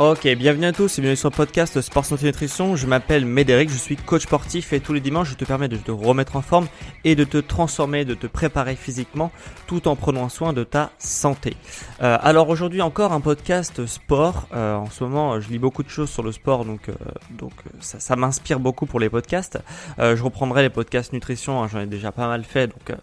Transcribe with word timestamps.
Ok, 0.00 0.28
bienvenue 0.36 0.66
à 0.66 0.72
tous 0.72 0.96
et 0.96 1.02
bienvenue 1.02 1.16
sur 1.16 1.28
le 1.28 1.34
podcast 1.34 1.80
Sport 1.80 2.04
Santé 2.04 2.26
Nutrition. 2.26 2.76
Je 2.76 2.86
m'appelle 2.86 3.24
Médéric, 3.24 3.68
je 3.68 3.76
suis 3.76 3.96
coach 3.96 4.22
sportif 4.22 4.72
et 4.72 4.78
tous 4.78 4.92
les 4.92 5.00
dimanches 5.00 5.30
je 5.30 5.34
te 5.34 5.44
permets 5.44 5.66
de 5.66 5.76
te 5.76 5.90
remettre 5.90 6.36
en 6.36 6.40
forme 6.40 6.68
et 7.02 7.16
de 7.16 7.24
te 7.24 7.38
transformer, 7.38 8.04
de 8.04 8.14
te 8.14 8.28
préparer 8.28 8.76
physiquement 8.76 9.32
tout 9.66 9.88
en 9.88 9.96
prenant 9.96 10.28
soin 10.28 10.52
de 10.52 10.62
ta 10.62 10.92
santé. 10.98 11.56
Euh, 12.00 12.16
alors 12.20 12.48
aujourd'hui 12.48 12.80
encore 12.80 13.12
un 13.12 13.20
podcast 13.20 13.86
sport. 13.86 14.46
Euh, 14.54 14.76
en 14.76 14.88
ce 14.88 15.02
moment 15.02 15.40
je 15.40 15.48
lis 15.48 15.58
beaucoup 15.58 15.82
de 15.82 15.90
choses 15.90 16.10
sur 16.10 16.22
le 16.22 16.30
sport 16.30 16.64
donc, 16.64 16.90
euh, 16.90 16.94
donc 17.30 17.54
ça, 17.80 17.98
ça 17.98 18.14
m'inspire 18.14 18.60
beaucoup 18.60 18.86
pour 18.86 19.00
les 19.00 19.10
podcasts. 19.10 19.58
je 19.98 20.22
reprendrai 20.22 20.62
les 20.62 20.70
podcasts 20.70 21.12
nutrition, 21.12 21.60
hein, 21.60 21.66
j'en 21.66 21.80
ai 21.80 21.86
déjà 21.86 22.12
pas 22.12 22.28
mal 22.28 22.44
fait 22.44 22.68
donc, 22.68 22.96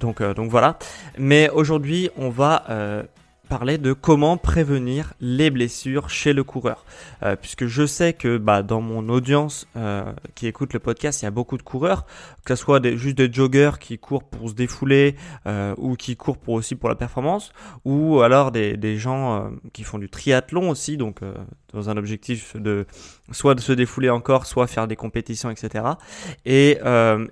donc, 0.00 0.22
donc 0.34 0.50
voilà. 0.50 0.78
Mais 1.16 1.48
aujourd'hui 1.48 2.10
on 2.18 2.28
va 2.28 2.66
parler 3.52 3.76
de 3.76 3.92
comment 3.92 4.38
prévenir 4.38 5.12
les 5.20 5.50
blessures 5.50 6.08
chez 6.08 6.32
le 6.32 6.42
coureur. 6.42 6.86
Euh, 7.22 7.36
puisque 7.36 7.66
je 7.66 7.84
sais 7.84 8.14
que 8.14 8.38
bah, 8.38 8.62
dans 8.62 8.80
mon 8.80 9.10
audience 9.10 9.68
euh, 9.76 10.10
qui 10.34 10.46
écoute 10.46 10.72
le 10.72 10.78
podcast, 10.78 11.20
il 11.20 11.26
y 11.26 11.28
a 11.28 11.30
beaucoup 11.30 11.58
de 11.58 11.62
coureurs, 11.62 12.06
que 12.46 12.54
ce 12.54 12.62
soit 12.64 12.80
des, 12.80 12.96
juste 12.96 13.18
des 13.18 13.30
joggeurs 13.30 13.78
qui 13.78 13.98
courent 13.98 14.24
pour 14.24 14.48
se 14.48 14.54
défouler 14.54 15.16
euh, 15.46 15.74
ou 15.76 15.96
qui 15.96 16.16
courent 16.16 16.38
pour 16.38 16.54
aussi 16.54 16.76
pour 16.76 16.88
la 16.88 16.94
performance, 16.94 17.52
ou 17.84 18.22
alors 18.22 18.52
des, 18.52 18.78
des 18.78 18.96
gens 18.96 19.50
qui 19.74 19.84
font 19.84 19.98
du 19.98 20.08
triathlon 20.08 20.70
aussi, 20.70 20.96
donc 20.96 21.20
dans 21.74 21.90
un 21.90 21.98
objectif 21.98 22.56
de 22.56 22.86
soit 23.32 23.54
de 23.54 23.60
se 23.60 23.72
défouler 23.72 24.08
encore, 24.08 24.46
soit 24.46 24.66
faire 24.66 24.88
des 24.88 24.96
compétitions, 24.96 25.50
etc. 25.50 25.84
Et, 26.46 26.78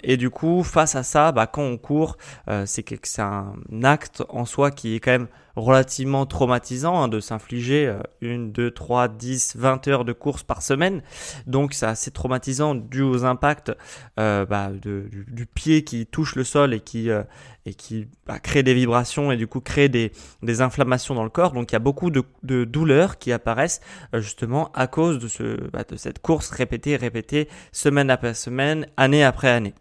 et 0.02 0.16
du 0.18 0.28
coup, 0.28 0.62
face 0.64 0.96
à 0.96 1.02
ça, 1.02 1.32
bah, 1.32 1.46
quand 1.46 1.62
on 1.62 1.78
court, 1.78 2.18
c'est 2.66 2.84
c'est 3.04 3.22
un 3.22 3.54
acte 3.82 4.22
en 4.28 4.44
soi 4.44 4.70
qui 4.70 4.96
est 4.96 5.00
quand 5.00 5.12
même 5.12 5.28
relativement 5.60 6.26
traumatisant 6.26 7.02
hein, 7.02 7.08
de 7.08 7.20
s'infliger 7.20 7.86
euh, 7.86 8.00
une, 8.20 8.52
deux, 8.52 8.70
trois, 8.70 9.08
dix, 9.08 9.56
vingt 9.56 9.86
heures 9.88 10.04
de 10.04 10.12
course 10.12 10.42
par 10.42 10.62
semaine. 10.62 11.02
Donc 11.46 11.74
c'est 11.74 11.86
assez 11.86 12.10
traumatisant 12.10 12.74
dû 12.74 13.02
aux 13.02 13.24
impacts 13.24 13.72
euh, 14.18 14.46
bah, 14.46 14.70
du, 14.70 15.46
pied 15.46 15.84
qui 15.84 16.06
touche 16.06 16.34
le 16.36 16.44
sol 16.44 16.74
et 16.74 16.80
qui, 16.80 17.10
euh, 17.10 17.22
et 17.66 17.74
qui 17.74 18.08
bah, 18.26 18.38
crée 18.38 18.62
des 18.62 18.74
vibrations 18.74 19.30
et 19.32 19.36
du 19.36 19.46
coup 19.46 19.60
crée 19.60 19.88
des, 19.88 20.12
des, 20.42 20.60
inflammations 20.60 21.14
dans 21.14 21.24
le 21.24 21.30
corps. 21.30 21.52
Donc 21.52 21.70
il 21.70 21.74
y 21.74 21.76
a 21.76 21.80
beaucoup 21.80 22.10
de, 22.10 22.24
de 22.42 22.64
douleurs 22.64 23.18
qui 23.18 23.32
apparaissent 23.32 23.80
justement 24.14 24.70
à 24.72 24.86
cause 24.86 25.18
de, 25.18 25.28
ce, 25.28 25.68
bah, 25.70 25.84
de 25.88 25.96
cette 25.96 26.20
course 26.20 26.50
répétée, 26.50 26.96
répétée, 26.96 27.48
semaine 27.72 28.10
après 28.10 28.34
semaine, 28.34 28.86
année 28.96 29.24
après 29.24 29.48
année. 29.48 29.74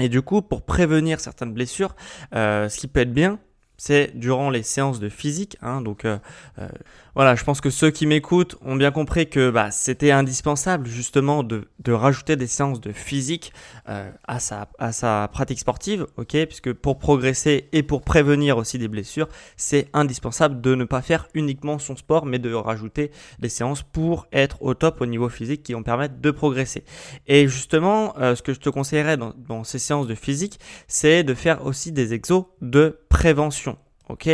Et 0.00 0.08
du 0.08 0.22
coup, 0.22 0.42
pour 0.42 0.62
prévenir 0.62 1.18
certaines 1.18 1.52
blessures, 1.52 1.96
ce 2.32 2.76
qui 2.78 2.86
peut 2.86 3.00
être 3.00 3.12
bien, 3.12 3.40
c'est 3.78 4.18
durant 4.18 4.50
les 4.50 4.62
séances 4.62 5.00
de 5.00 5.08
physique. 5.08 5.56
Hein, 5.62 5.80
donc 5.80 6.04
euh, 6.04 6.18
euh, 6.58 6.68
voilà, 7.14 7.34
je 7.34 7.44
pense 7.44 7.60
que 7.60 7.70
ceux 7.70 7.90
qui 7.90 8.06
m'écoutent 8.06 8.56
ont 8.64 8.76
bien 8.76 8.90
compris 8.90 9.28
que 9.28 9.50
bah, 9.50 9.70
c'était 9.70 10.10
indispensable 10.10 10.86
justement 10.86 11.42
de, 11.42 11.68
de, 11.80 11.92
rajouter 11.92 12.36
des 12.36 12.46
séances 12.46 12.80
de 12.80 12.92
physique 12.92 13.52
euh, 13.88 14.10
à, 14.26 14.40
sa, 14.40 14.68
à 14.78 14.92
sa 14.92 15.28
pratique 15.32 15.58
sportive, 15.58 16.06
ok 16.16 16.36
Puisque 16.46 16.72
pour 16.72 16.98
progresser 16.98 17.68
et 17.72 17.82
pour 17.82 18.02
prévenir 18.02 18.56
aussi 18.56 18.78
des 18.78 18.88
blessures, 18.88 19.28
c'est 19.56 19.88
indispensable 19.92 20.60
de 20.60 20.74
ne 20.74 20.84
pas 20.84 21.02
faire 21.02 21.28
uniquement 21.34 21.78
son 21.78 21.96
sport, 21.96 22.26
mais 22.26 22.38
de 22.38 22.52
rajouter 22.52 23.10
des 23.38 23.48
séances 23.48 23.82
pour 23.82 24.26
être 24.32 24.62
au 24.62 24.74
top 24.74 25.00
au 25.00 25.06
niveau 25.06 25.28
physique 25.28 25.62
qui 25.62 25.72
vont 25.72 25.82
permettre 25.82 26.20
de 26.20 26.30
progresser. 26.30 26.84
Et 27.26 27.48
justement, 27.48 28.14
ce 28.18 28.42
que 28.42 28.52
je 28.52 28.60
te 28.60 28.68
conseillerais 28.68 29.16
dans, 29.16 29.32
dans 29.36 29.64
ces 29.64 29.78
séances 29.78 30.06
de 30.06 30.14
physique, 30.14 30.60
c'est 30.86 31.24
de 31.24 31.34
faire 31.34 31.64
aussi 31.64 31.92
des 31.92 32.14
exos 32.14 32.44
de 32.60 32.98
prévention 33.08 33.76
ok, 34.08 34.30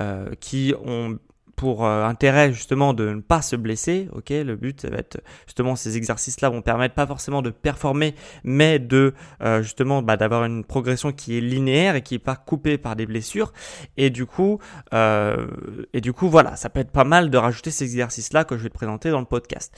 euh, 0.00 0.34
qui 0.40 0.74
ont 0.84 1.18
pour 1.58 1.84
euh, 1.84 2.04
intérêt 2.04 2.52
justement 2.52 2.94
de 2.94 3.10
ne 3.10 3.20
pas 3.20 3.42
se 3.42 3.56
blesser. 3.56 4.08
Ok, 4.12 4.30
le 4.30 4.54
but 4.54 4.80
ça 4.80 4.90
va 4.90 4.98
être 4.98 5.20
justement 5.44 5.74
ces 5.74 5.96
exercices-là 5.96 6.50
vont 6.50 6.62
permettre 6.62 6.94
pas 6.94 7.06
forcément 7.06 7.42
de 7.42 7.50
performer, 7.50 8.14
mais 8.44 8.78
de 8.78 9.12
euh, 9.42 9.60
justement 9.60 10.00
bah, 10.00 10.16
d'avoir 10.16 10.44
une 10.44 10.64
progression 10.64 11.10
qui 11.10 11.36
est 11.36 11.40
linéaire 11.40 11.96
et 11.96 12.02
qui 12.02 12.14
est 12.14 12.20
pas 12.20 12.36
coupée 12.36 12.78
par 12.78 12.94
des 12.94 13.06
blessures. 13.06 13.52
Et 13.96 14.08
du 14.08 14.24
coup, 14.24 14.60
euh, 14.94 15.48
et 15.92 16.00
du 16.00 16.12
coup 16.12 16.28
voilà, 16.28 16.54
ça 16.54 16.70
peut 16.70 16.78
être 16.78 16.92
pas 16.92 17.04
mal 17.04 17.28
de 17.28 17.36
rajouter 17.36 17.72
ces 17.72 17.84
exercices-là 17.84 18.44
que 18.44 18.56
je 18.56 18.62
vais 18.62 18.70
te 18.70 18.74
présenter 18.74 19.10
dans 19.10 19.20
le 19.20 19.26
podcast. 19.26 19.76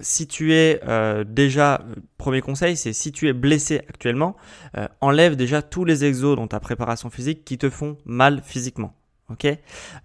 si 0.00 0.26
tu 0.26 0.52
es 0.52 0.80
déjà 1.26 1.80
premier 2.18 2.40
conseil, 2.40 2.76
c'est 2.76 2.92
si 2.92 3.12
tu 3.12 3.28
es 3.28 3.32
blessé 3.32 3.82
actuellement, 3.88 4.36
enlève 5.00 5.36
déjà 5.36 5.62
tous 5.62 5.84
les 5.84 6.04
exos 6.04 6.34
dans 6.34 6.48
ta 6.48 6.58
préparation 6.58 7.08
physique 7.08 7.44
qui 7.44 7.56
te 7.56 7.70
font 7.70 7.96
mal 8.04 8.42
physiquement. 8.44 8.94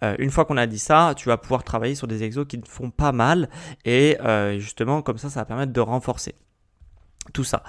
Euh, 0.03 0.15
une 0.19 0.29
fois 0.29 0.45
qu'on 0.45 0.57
a 0.57 0.67
dit 0.67 0.79
ça, 0.79 1.13
tu 1.15 1.29
vas 1.29 1.37
pouvoir 1.37 1.63
travailler 1.63 1.95
sur 1.95 2.07
des 2.07 2.23
exos 2.23 2.45
qui 2.47 2.59
te 2.59 2.67
font 2.67 2.89
pas 2.89 3.11
mal 3.11 3.49
et 3.85 4.17
euh, 4.21 4.59
justement 4.59 5.01
comme 5.01 5.17
ça, 5.17 5.29
ça 5.29 5.41
va 5.41 5.45
permettre 5.45 5.73
de 5.73 5.81
renforcer 5.81 6.35
tout 7.31 7.43
ça. 7.43 7.63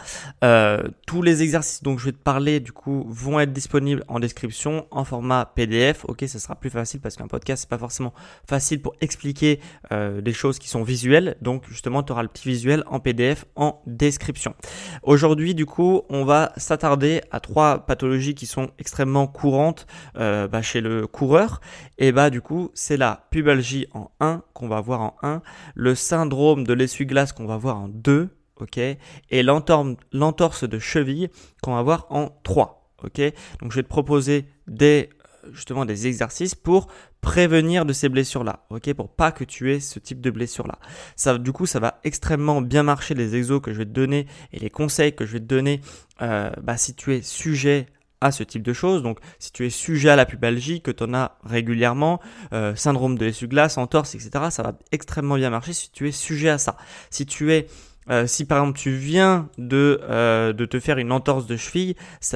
Euh, 0.45 0.89
tous 1.07 1.23
les 1.23 1.43
exercices 1.43 1.83
dont 1.83 1.97
je 1.99 2.07
vais 2.07 2.13
te 2.13 2.23
parler 2.23 2.61
du 2.61 2.73
coup 2.73 3.05
vont 3.09 3.41
être 3.41 3.53
disponibles 3.53 4.05
en 4.09 4.21
description 4.21 4.87
en 4.91 5.05
format 5.05 5.53
PDF. 5.55 6.05
Ok, 6.07 6.25
ce 6.27 6.39
sera 6.39 6.55
plus 6.55 6.71
facile 6.71 7.01
parce 7.01 7.17
qu'un 7.17 7.29
podcast 7.29 7.63
c'est 7.63 7.71
pas 7.71 7.79
forcément 7.79 8.13
facile 8.47 8.81
pour 8.81 8.95
expliquer 9.01 9.61
euh, 9.93 10.21
des 10.21 10.33
choses 10.33 10.59
qui 10.59 10.69
sont 10.69 10.83
visuelles. 10.83 11.37
Donc 11.43 11.65
justement, 11.69 12.03
tu 12.03 12.13
auras 12.13 12.23
le 12.23 12.29
petit 12.29 12.49
visuel 12.49 12.85
en 12.87 13.01
PDF 13.01 13.45
en 13.57 13.83
description. 13.87 14.55
Aujourd'hui, 15.03 15.55
du 15.55 15.67
coup, 15.67 16.03
on 16.09 16.25
va 16.25 16.53
s'attarder 16.57 17.23
à 17.31 17.41
trois 17.41 17.87
pathologies 17.87 18.35
qui 18.35 18.47
sont 18.47 18.71
extrêmement 18.79 19.27
courantes 19.27 19.87
euh, 20.17 20.49
bah, 20.49 20.63
chez 20.63 20.81
le 20.81 21.07
coureur. 21.07 21.61
Et 21.99 22.13
bah 22.13 22.31
du 22.31 22.41
coup, 22.41 22.71
c'est 22.75 22.97
la 22.97 23.27
pubalgie 23.31 23.87
en 23.93 24.11
1 24.21 24.43
qu'on 24.55 24.69
va 24.69 24.81
voir 24.81 25.01
en 25.01 25.17
1, 25.23 25.43
le 25.75 25.95
syndrome 25.95 26.65
de 26.65 26.73
l'essuie-glace 26.73 27.33
qu'on 27.33 27.47
va 27.47 27.57
voir 27.57 27.79
en 27.79 27.89
2 27.89 28.31
ok, 28.61 28.79
et 28.79 29.43
l'entorse 29.43 30.65
de 30.65 30.79
cheville 30.79 31.29
qu'on 31.63 31.75
va 31.75 31.83
voir 31.83 32.07
en 32.11 32.29
3, 32.45 32.93
ok. 33.05 33.21
Donc 33.61 33.73
je 33.73 33.77
vais 33.77 33.83
te 33.83 33.89
proposer 33.89 34.47
des 34.67 35.11
euh, 35.45 35.51
justement 35.53 35.85
des 35.85 36.07
exercices 36.07 36.55
pour 36.55 36.89
prévenir 37.21 37.85
de 37.85 37.93
ces 37.93 38.09
blessures-là, 38.09 38.65
ok, 38.71 38.93
pour 38.95 39.09
pas 39.09 39.33
que 39.33 39.45
tu 39.45 39.73
aies 39.73 39.81
ce 39.81 39.99
type 39.99 40.21
de 40.21 40.31
blessure-là. 40.31 40.79
Ça, 41.17 41.37
du 41.37 41.53
coup, 41.53 41.67
ça 41.67 41.81
va 41.81 42.01
extrêmement 42.05 42.61
bien 42.61 42.83
marcher 42.83 43.15
les 43.15 43.35
exos 43.35 43.61
que 43.61 43.73
je 43.73 43.79
vais 43.79 43.85
te 43.85 43.91
donner 43.91 44.27
et 44.53 44.59
les 44.59 44.71
conseils 44.71 45.15
que 45.15 45.27
je 45.27 45.33
vais 45.33 45.41
te 45.41 45.45
donner, 45.45 45.81
euh, 46.23 46.51
bah, 46.63 46.77
si 46.77 46.95
tu 46.95 47.15
es 47.15 47.23
sujet 47.23 47.87
à 48.21 48.33
ce 48.33 48.43
type 48.43 48.63
de 48.63 48.73
choses. 48.73 49.03
Donc, 49.03 49.19
si 49.39 49.53
tu 49.53 49.67
es 49.67 49.71
sujet 49.71 50.11
à 50.11 50.17
la 50.17 50.27
pubalgie, 50.27 50.81
que 50.81 50.91
tu 50.91 51.05
en 51.05 51.15
as 51.15 51.39
régulièrement, 51.45 52.21
euh, 52.53 52.75
syndrome 52.75 53.17
de 53.19 53.25
l'essuie-glace, 53.25 53.79
entorse, 53.79 54.15
etc., 54.15 54.31
ça 54.51 54.63
va 54.63 54.79
extrêmement 54.93 55.37
bien 55.37 55.51
marcher 55.51 55.73
si 55.73 55.91
tu 55.91 56.09
es 56.09 56.13
sujet 56.13 56.49
à 56.49 56.59
ça. 56.59 56.77
Si 57.11 57.27
tu 57.27 57.53
es 57.53 57.69
euh, 58.11 58.27
si 58.27 58.45
par 58.45 58.59
exemple 58.59 58.79
tu 58.79 58.91
viens 58.91 59.49
de, 59.59 60.01
euh, 60.03 60.53
de 60.53 60.65
te 60.65 60.81
faire 60.81 60.99
une 60.99 61.13
entorse 61.13 61.47
de 61.47 61.57
cheville, 61.57 61.95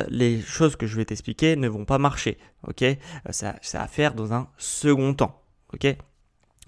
les 0.09 0.41
choses 0.41 0.77
que 0.77 0.87
je 0.87 0.97
vais 0.97 1.05
t'expliquer 1.05 1.57
ne 1.57 1.69
vont 1.69 1.85
pas 1.85 1.99
marcher. 1.99 2.39
Ok, 2.67 2.83
euh, 2.83 2.97
ça, 3.31 3.57
ça 3.63 3.83
à 3.83 3.89
faire 3.89 4.15
dans 4.15 4.33
un 4.33 4.49
second 4.57 5.15
temps. 5.15 5.43
Ok? 5.73 5.87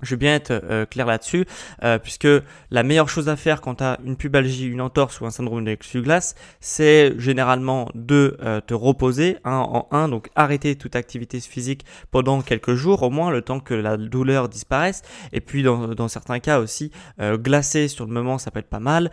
Je 0.03 0.11
veux 0.11 0.17
bien 0.17 0.35
être 0.35 0.51
euh, 0.51 0.87
clair 0.87 1.07
là-dessus, 1.07 1.47
euh, 1.83 1.99
puisque 1.99 2.29
la 2.71 2.83
meilleure 2.83 3.09
chose 3.09 3.29
à 3.29 3.37
faire 3.37 3.61
quand 3.61 3.77
tu 3.77 3.85
as 3.85 3.99
une 4.05 4.17
pubalgie, 4.17 4.67
une 4.67 4.81
entorse 4.81 5.21
ou 5.21 5.27
un 5.27 5.31
syndrome 5.31 5.65
de 5.65 5.77
glace, 6.01 6.35
c'est 6.61 7.15
généralement 7.19 7.89
de 7.95 8.37
euh, 8.43 8.61
te 8.61 8.75
reposer 8.75 9.39
un 9.45 9.59
en 9.59 9.89
un, 9.93 10.09
donc 10.09 10.31
arrêter 10.35 10.75
toute 10.75 10.97
activité 10.97 11.39
physique 11.41 11.85
pendant 12.11 12.43
quelques 12.43 12.75
jours, 12.75 13.03
au 13.05 13.11
moins 13.11 13.31
le 13.31 13.43
temps 13.43 13.61
que 13.61 13.73
la 13.73 13.97
douleur 13.97 14.49
disparaisse. 14.49 15.03
Et 15.33 15.41
puis 15.41 15.63
dans, 15.63 16.09
certains 16.09 16.41
cas 16.41 16.59
aussi, 16.59 16.91
glacer 17.21 17.89
sur 17.89 18.05
le 18.05 18.13
moment, 18.13 18.39
ça 18.39 18.51
peut 18.51 18.61
être 18.61 18.69
pas 18.69 18.81
mal. 18.81 19.11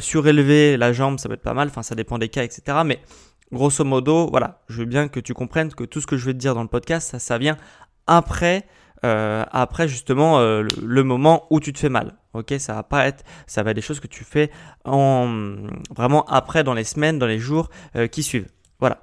surélever 0.00 0.76
la 0.76 0.92
jambe, 0.92 1.18
ça 1.18 1.28
peut 1.28 1.34
être 1.34 1.42
pas 1.42 1.54
mal. 1.54 1.68
Enfin, 1.68 1.82
ça 1.82 1.94
dépend 1.94 2.18
des 2.18 2.28
cas, 2.28 2.42
etc. 2.42 2.78
Mais 2.84 3.00
grosso 3.52 3.84
modo, 3.84 4.28
voilà, 4.30 4.60
je 4.68 4.80
veux 4.80 4.86
bien 4.86 5.08
que 5.08 5.20
tu 5.20 5.32
comprennes 5.34 5.72
que 5.72 5.84
tout 5.84 6.00
ce 6.00 6.06
que 6.06 6.16
je 6.16 6.26
vais 6.26 6.32
te 6.32 6.38
dire 6.38 6.54
dans 6.54 6.62
le 6.62 6.68
podcast, 6.68 7.18
ça 7.18 7.38
vient 7.38 7.56
après 8.06 8.66
euh, 9.04 9.44
après 9.52 9.86
justement 9.88 10.40
euh, 10.40 10.66
le, 10.82 11.04
moment 11.04 11.46
où 11.50 11.60
tu 11.60 11.72
te 11.72 11.78
fais 11.78 11.88
mal. 11.88 12.16
Ok, 12.34 12.54
ça 12.58 12.84
va 12.90 13.06
être, 13.06 13.24
ça 13.46 13.62
va 13.62 13.74
des 13.74 13.80
choses 13.80 14.00
que 14.00 14.06
tu 14.06 14.24
fais 14.24 14.50
en 14.84 15.56
vraiment 15.94 16.24
après 16.26 16.64
dans 16.64 16.74
les 16.74 16.84
semaines, 16.84 17.18
dans 17.18 17.26
les 17.26 17.38
jours 17.38 17.70
euh, 17.96 18.06
qui 18.06 18.22
suivent. 18.22 18.48
Voilà. 18.80 19.02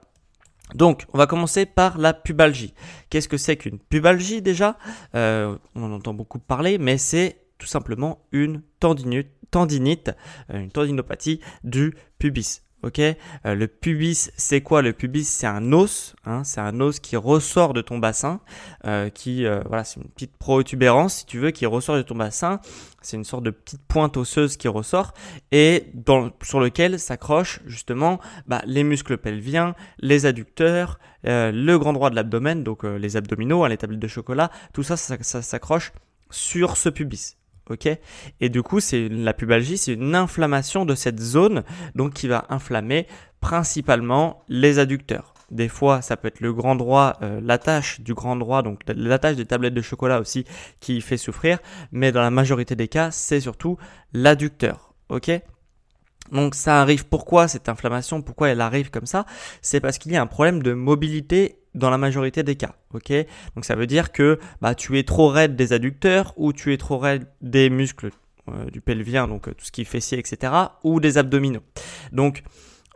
Donc, 0.73 1.05
on 1.13 1.17
va 1.17 1.27
commencer 1.27 1.65
par 1.65 1.97
la 1.97 2.13
pubalgie. 2.13 2.73
Qu'est-ce 3.09 3.29
que 3.29 3.37
c'est 3.37 3.55
qu'une 3.55 3.77
pubalgie 3.77 4.41
déjà? 4.41 4.77
On 5.13 5.57
en 5.75 5.91
entend 5.91 6.13
beaucoup 6.13 6.39
parler, 6.39 6.79
mais 6.79 6.97
c'est 6.97 7.37
tout 7.59 7.67
simplement 7.67 8.25
une 8.31 8.63
tendinite, 8.79 10.11
une 10.51 10.71
tendinopathie 10.71 11.39
du 11.63 11.93
pubis. 12.17 12.64
Ok, 12.85 12.99
euh, 12.99 13.15
le 13.55 13.65
pubis, 13.65 14.31
c'est 14.37 14.61
quoi? 14.61 14.83
Le 14.83 14.93
pubis 14.93 15.25
C'est 15.25 15.47
un 15.47 15.73
os, 15.73 16.15
hein, 16.23 16.43
c'est 16.43 16.61
un 16.61 16.79
os 16.79 16.99
qui 16.99 17.15
ressort 17.15 17.73
de 17.73 17.81
ton 17.81 17.97
bassin, 17.97 18.41
euh, 18.85 19.09
qui 19.09 19.47
euh, 19.47 19.61
voilà, 19.65 19.83
c'est 19.83 19.99
une 19.99 20.07
petite 20.07 20.37
protubérance 20.37 21.15
si 21.15 21.25
tu 21.25 21.39
veux 21.39 21.49
qui 21.49 21.65
ressort 21.65 21.95
de 21.95 22.03
ton 22.03 22.13
bassin. 22.13 22.59
C'est 23.01 23.17
une 23.17 23.23
sorte 23.23 23.41
de 23.41 23.49
petite 23.49 23.81
pointe 23.87 24.17
osseuse 24.17 24.55
qui 24.55 24.67
ressort 24.67 25.15
et 25.51 25.91
sur 26.43 26.59
lequel 26.59 26.99
s'accrochent 26.99 27.59
justement 27.65 28.19
bah, 28.45 28.61
les 28.67 28.83
muscles 28.83 29.17
pelviens, 29.17 29.73
les 29.99 30.27
adducteurs, 30.27 30.99
le 31.23 31.77
grand 31.77 31.93
droit 31.93 32.11
de 32.11 32.15
l'abdomen, 32.15 32.63
donc 32.63 32.83
les 32.83 33.17
abdominaux, 33.17 33.63
hein, 33.63 33.69
les 33.69 33.77
tablettes 33.77 33.99
de 33.99 34.07
chocolat, 34.07 34.51
tout 34.73 34.83
ça, 34.83 34.95
ça 34.97 35.41
s'accroche 35.41 35.91
sur 36.29 36.77
ce 36.77 36.89
pubis 36.89 37.35
ok? 37.69 37.89
Et 38.41 38.49
du 38.49 38.61
coup, 38.63 38.79
c'est 38.79 39.09
la 39.09 39.33
pubalgie, 39.33 39.77
c'est 39.77 39.93
une 39.93 40.15
inflammation 40.15 40.85
de 40.85 40.95
cette 40.95 41.19
zone, 41.19 41.63
donc 41.95 42.13
qui 42.13 42.27
va 42.27 42.45
inflammer 42.49 43.07
principalement 43.39 44.43
les 44.47 44.79
adducteurs. 44.79 45.33
Des 45.51 45.67
fois, 45.67 46.01
ça 46.01 46.17
peut 46.17 46.27
être 46.27 46.39
le 46.39 46.53
grand 46.53 46.75
droit, 46.75 47.17
euh, 47.21 47.39
l'attache 47.41 48.01
du 48.01 48.13
grand 48.13 48.35
droit, 48.35 48.63
donc 48.63 48.81
l'attache 48.87 49.35
des 49.35 49.45
tablettes 49.45 49.75
de 49.75 49.81
chocolat 49.81 50.19
aussi, 50.19 50.45
qui 50.79 51.01
fait 51.01 51.17
souffrir. 51.17 51.59
Mais 51.91 52.11
dans 52.11 52.21
la 52.21 52.31
majorité 52.31 52.75
des 52.75 52.87
cas, 52.87 53.11
c'est 53.11 53.39
surtout 53.39 53.77
l'adducteur. 54.13 54.93
Ok? 55.09 55.31
Donc 56.31 56.55
ça 56.55 56.81
arrive 56.81 57.05
pourquoi 57.05 57.47
cette 57.47 57.69
inflammation, 57.69 58.23
pourquoi 58.23 58.49
elle 58.49 58.61
arrive 58.61 58.89
comme 58.89 59.05
ça? 59.05 59.25
C'est 59.61 59.79
parce 59.79 59.99
qu'il 59.99 60.11
y 60.11 60.17
a 60.17 60.21
un 60.21 60.27
problème 60.27 60.63
de 60.63 60.73
mobilité 60.73 61.59
dans 61.75 61.89
la 61.89 61.97
majorité 61.97 62.41
des 62.41 62.55
cas. 62.55 62.75
Ok, 62.93 63.11
donc 63.55 63.65
ça 63.65 63.75
veut 63.75 63.87
dire 63.87 64.11
que 64.11 64.39
bah, 64.61 64.73
tu 64.73 64.97
es 64.97 65.03
trop 65.03 65.27
raide 65.27 65.55
des 65.55 65.73
adducteurs 65.73 66.33
ou 66.37 66.53
tu 66.53 66.73
es 66.73 66.77
trop 66.77 66.97
raide 66.97 67.27
des 67.41 67.69
muscles 67.69 68.09
euh, 68.49 68.69
du 68.71 68.81
pelvien, 68.81 69.27
donc 69.27 69.47
euh, 69.47 69.53
tout 69.53 69.65
ce 69.65 69.71
qui 69.71 69.81
est 69.81 69.85
fessier, 69.85 70.17
etc., 70.17 70.53
ou 70.83 70.99
des 70.99 71.17
abdominaux. 71.17 71.63
Donc 72.11 72.43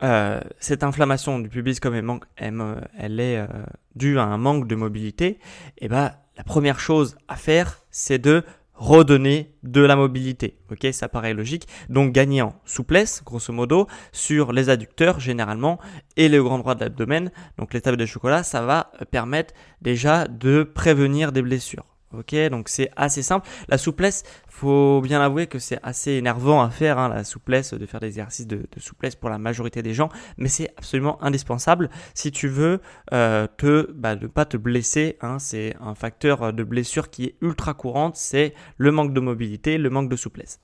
euh, 0.02 0.40
cette 0.58 0.82
inflammation 0.82 1.38
du 1.38 1.48
pubis, 1.48 1.78
comme 1.80 1.94
elle, 1.94 2.60
elle, 2.98 3.20
est 3.20 3.46
due 3.94 4.18
à 4.18 4.24
un 4.24 4.38
manque 4.38 4.66
de 4.66 4.74
mobilité, 4.74 5.38
et 5.78 5.88
bah 5.88 6.14
la 6.36 6.44
première 6.44 6.80
chose 6.80 7.16
à 7.28 7.36
faire, 7.36 7.80
c'est 7.90 8.18
de 8.18 8.44
redonner 8.80 9.54
de 9.62 9.82
la 9.82 9.94
mobilité. 9.94 10.56
Ok, 10.70 10.88
ça 10.92 11.08
paraît 11.08 11.34
logique. 11.34 11.68
Donc 11.90 12.12
gagner 12.12 12.40
en 12.42 12.54
souplesse, 12.64 13.22
grosso 13.24 13.52
modo, 13.52 13.86
sur 14.10 14.52
les 14.52 14.70
adducteurs 14.70 15.20
généralement 15.20 15.78
et 16.16 16.28
le 16.28 16.42
grand 16.42 16.58
droit 16.58 16.74
de 16.74 16.80
l'abdomen. 16.80 17.30
Donc 17.58 17.74
les 17.74 17.82
tables 17.82 17.98
de 17.98 18.06
chocolat, 18.06 18.42
ça 18.42 18.62
va 18.62 18.90
permettre 19.10 19.54
déjà 19.82 20.26
de 20.26 20.62
prévenir 20.62 21.30
des 21.30 21.42
blessures. 21.42 21.89
Ok, 22.12 22.34
donc 22.50 22.68
c'est 22.68 22.90
assez 22.96 23.22
simple. 23.22 23.48
La 23.68 23.78
souplesse, 23.78 24.24
faut 24.48 25.00
bien 25.00 25.20
avouer 25.20 25.46
que 25.46 25.60
c'est 25.60 25.78
assez 25.84 26.12
énervant 26.12 26.60
à 26.60 26.68
faire, 26.68 26.98
hein, 26.98 27.08
la 27.08 27.22
souplesse, 27.22 27.72
de 27.72 27.86
faire 27.86 28.00
des 28.00 28.08
exercices 28.08 28.48
de, 28.48 28.66
souplesse 28.78 29.14
pour 29.14 29.30
la 29.30 29.38
majorité 29.38 29.80
des 29.80 29.94
gens, 29.94 30.08
mais 30.36 30.48
c'est 30.48 30.70
absolument 30.76 31.22
indispensable 31.22 31.88
si 32.14 32.32
tu 32.32 32.48
veux 32.48 32.80
euh, 33.12 33.46
te, 33.56 33.88
bah, 33.92 34.16
ne 34.16 34.26
pas 34.26 34.44
te 34.44 34.56
blesser. 34.56 35.18
Hein, 35.20 35.38
c'est 35.38 35.76
un 35.80 35.94
facteur 35.94 36.52
de 36.52 36.64
blessure 36.64 37.10
qui 37.10 37.26
est 37.26 37.36
ultra 37.42 37.74
courante, 37.74 38.16
c'est 38.16 38.54
le 38.76 38.90
manque 38.90 39.14
de 39.14 39.20
mobilité, 39.20 39.78
le 39.78 39.88
manque 39.88 40.08
de 40.08 40.16
souplesse. 40.16 40.60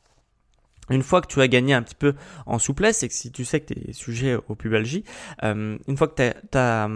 Une 0.90 1.02
fois 1.02 1.20
que 1.20 1.26
tu 1.26 1.40
as 1.40 1.48
gagné 1.48 1.74
un 1.74 1.82
petit 1.82 1.94
peu 1.94 2.14
en 2.46 2.58
souplesse 2.58 3.02
et 3.02 3.08
que 3.08 3.14
si 3.14 3.32
tu 3.32 3.44
sais 3.44 3.60
que 3.60 3.72
tu 3.74 3.88
es 3.88 3.92
sujet 3.92 4.36
aux 4.48 4.54
pubalgies, 4.54 5.04
euh, 5.42 5.78
une 5.86 5.96
fois 5.96 6.08
que 6.08 6.14
tu 6.32 6.58
as, 6.58 6.88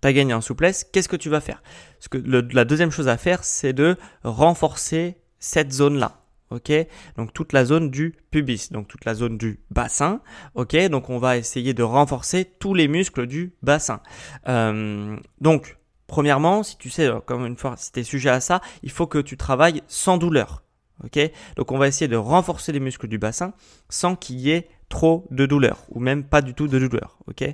tu 0.00 0.08
as 0.08 0.12
gagné 0.12 0.34
en 0.34 0.40
souplesse, 0.40 0.84
qu'est-ce 0.84 1.08
que 1.08 1.16
tu 1.16 1.28
vas 1.28 1.40
faire? 1.40 1.62
Ce 2.00 2.08
que 2.08 2.18
La 2.18 2.64
deuxième 2.64 2.90
chose 2.90 3.08
à 3.08 3.16
faire, 3.16 3.44
c'est 3.44 3.72
de 3.72 3.96
renforcer 4.24 5.16
cette 5.38 5.72
zone-là. 5.72 6.22
Ok, 6.50 6.70
donc 7.16 7.32
toute 7.32 7.52
la 7.52 7.64
zone 7.64 7.90
du 7.90 8.14
pubis, 8.30 8.70
donc 8.70 8.86
toute 8.86 9.04
la 9.04 9.14
zone 9.14 9.36
du 9.36 9.58
bassin. 9.70 10.20
Ok, 10.54 10.76
donc 10.90 11.10
on 11.10 11.18
va 11.18 11.36
essayer 11.36 11.74
de 11.74 11.82
renforcer 11.82 12.44
tous 12.44 12.72
les 12.72 12.86
muscles 12.86 13.26
du 13.26 13.52
bassin. 13.62 14.00
Euh, 14.46 15.16
donc, 15.40 15.76
premièrement, 16.06 16.62
si 16.62 16.78
tu 16.78 16.88
sais, 16.88 17.10
comme 17.26 17.46
une 17.46 17.56
fois, 17.56 17.74
si 17.76 17.90
tu 17.90 18.04
sujet 18.04 18.30
à 18.30 18.38
ça, 18.38 18.60
il 18.84 18.92
faut 18.92 19.08
que 19.08 19.18
tu 19.18 19.36
travailles 19.36 19.82
sans 19.88 20.18
douleur. 20.18 20.62
Ok, 21.04 21.18
donc 21.56 21.72
on 21.72 21.78
va 21.78 21.88
essayer 21.88 22.08
de 22.08 22.16
renforcer 22.16 22.72
les 22.72 22.80
muscles 22.80 23.08
du 23.08 23.18
bassin 23.18 23.52
sans 23.88 24.16
qu'il 24.16 24.36
y 24.36 24.50
ait 24.50 24.68
trop 24.88 25.26
de 25.30 25.44
douleur 25.46 25.84
ou 25.90 26.00
même 26.00 26.24
pas 26.24 26.42
du 26.42 26.54
tout 26.54 26.68
de 26.68 26.78
douleur. 26.78 27.18
Ok, 27.26 27.44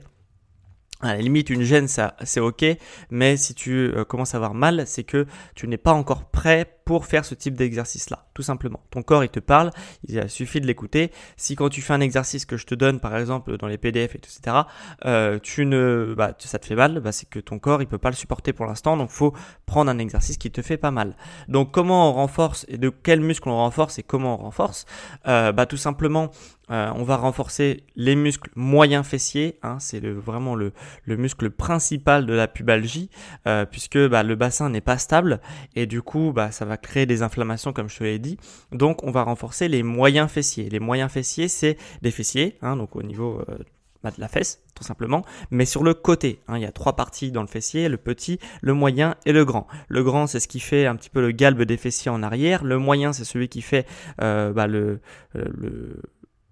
à 1.02 1.14
la 1.14 1.20
limite, 1.20 1.50
une 1.50 1.62
gêne, 1.62 1.88
c'est 1.88 2.40
ok, 2.40 2.64
mais 3.10 3.36
si 3.36 3.54
tu 3.54 3.72
euh, 3.72 4.04
commences 4.04 4.34
à 4.34 4.36
avoir 4.36 4.54
mal, 4.54 4.84
c'est 4.86 5.04
que 5.04 5.26
tu 5.54 5.66
n'es 5.66 5.76
pas 5.76 5.92
encore 5.92 6.30
prêt 6.30 6.78
pour 6.84 7.06
faire 7.06 7.24
ce 7.24 7.34
type 7.34 7.54
d'exercice-là, 7.54 8.26
tout 8.34 8.42
simplement. 8.42 8.80
Ton 8.90 9.02
corps, 9.02 9.22
il 9.24 9.28
te 9.28 9.40
parle, 9.40 9.70
il 10.08 10.28
suffit 10.28 10.60
de 10.60 10.66
l'écouter. 10.66 11.12
Si 11.36 11.54
quand 11.54 11.68
tu 11.68 11.80
fais 11.80 11.92
un 11.92 12.00
exercice 12.00 12.44
que 12.44 12.56
je 12.56 12.66
te 12.66 12.74
donne, 12.74 13.00
par 13.00 13.16
exemple, 13.16 13.56
dans 13.56 13.68
les 13.68 13.78
PDF 13.78 14.14
etc., 14.14 14.56
euh, 15.04 15.38
tu 15.40 15.64
ne, 15.64 16.14
bah, 16.16 16.34
ça 16.38 16.58
te 16.58 16.66
fait 16.66 16.74
mal, 16.74 17.00
bah, 17.00 17.12
c'est 17.12 17.28
que 17.28 17.38
ton 17.38 17.58
corps, 17.58 17.82
il 17.82 17.86
peut 17.86 17.98
pas 17.98 18.10
le 18.10 18.16
supporter 18.16 18.52
pour 18.52 18.66
l'instant, 18.66 18.96
donc 18.96 19.10
faut 19.10 19.32
prendre 19.66 19.90
un 19.90 19.98
exercice 19.98 20.36
qui 20.36 20.50
te 20.50 20.62
fait 20.62 20.76
pas 20.76 20.90
mal. 20.90 21.16
Donc, 21.48 21.70
comment 21.72 22.10
on 22.10 22.12
renforce 22.12 22.64
et 22.68 22.78
de 22.78 22.90
quel 22.90 23.20
muscle 23.20 23.48
on 23.48 23.56
renforce 23.56 23.98
et 23.98 24.02
comment 24.02 24.40
on 24.40 24.44
renforce? 24.44 24.86
Euh, 25.28 25.52
Bah, 25.52 25.66
tout 25.66 25.76
simplement, 25.76 26.30
euh, 26.70 26.90
on 26.94 27.02
va 27.02 27.16
renforcer 27.16 27.82
les 27.96 28.14
muscles 28.14 28.50
moyens 28.54 29.04
fessiers, 29.04 29.58
hein, 29.62 29.78
c'est 29.80 30.00
vraiment 30.06 30.54
le, 30.54 30.72
le, 31.04 31.16
muscle 31.16 31.50
principal 31.50 32.24
de 32.24 32.32
la 32.32 32.46
pubalgie, 32.46 33.10
euh, 33.48 33.66
puisque 33.66 33.98
bah, 33.98 34.22
le 34.22 34.36
bassin 34.36 34.70
n'est 34.70 34.80
pas 34.80 34.96
stable 34.96 35.40
et 35.74 35.86
du 35.86 36.02
coup 36.02 36.32
bah, 36.32 36.52
ça 36.52 36.64
va 36.64 36.76
créer 36.76 37.04
des 37.04 37.22
inflammations 37.22 37.72
comme 37.72 37.88
je 37.88 37.98
te 37.98 38.04
l'ai 38.04 38.20
dit. 38.20 38.38
Donc 38.70 39.02
on 39.02 39.10
va 39.10 39.24
renforcer 39.24 39.66
les 39.66 39.82
moyens 39.82 40.30
fessiers. 40.30 40.68
Les 40.70 40.78
moyens 40.78 41.10
fessiers, 41.10 41.48
c'est 41.48 41.76
des 42.00 42.12
fessiers, 42.12 42.58
hein, 42.62 42.76
donc 42.76 42.94
au 42.94 43.02
niveau 43.02 43.40
euh, 43.48 43.58
bah, 44.04 44.12
de 44.12 44.20
la 44.20 44.28
fesse, 44.28 44.62
tout 44.76 44.84
simplement, 44.84 45.24
mais 45.50 45.64
sur 45.64 45.82
le 45.82 45.94
côté. 45.94 46.42
Hein, 46.46 46.58
il 46.58 46.62
y 46.62 46.66
a 46.66 46.72
trois 46.72 46.94
parties 46.94 47.32
dans 47.32 47.42
le 47.42 47.48
fessier, 47.48 47.88
le 47.88 47.96
petit, 47.96 48.38
le 48.60 48.72
moyen 48.72 49.16
et 49.26 49.32
le 49.32 49.44
grand. 49.44 49.66
Le 49.88 50.04
grand, 50.04 50.28
c'est 50.28 50.38
ce 50.38 50.46
qui 50.46 50.60
fait 50.60 50.86
un 50.86 50.94
petit 50.94 51.10
peu 51.10 51.20
le 51.20 51.32
galbe 51.32 51.62
des 51.62 51.76
fessiers 51.76 52.10
en 52.12 52.22
arrière. 52.22 52.62
Le 52.62 52.78
moyen, 52.78 53.12
c'est 53.12 53.24
celui 53.24 53.48
qui 53.48 53.62
fait 53.62 53.84
bah, 54.18 54.66
le, 54.66 55.00
le 55.34 56.00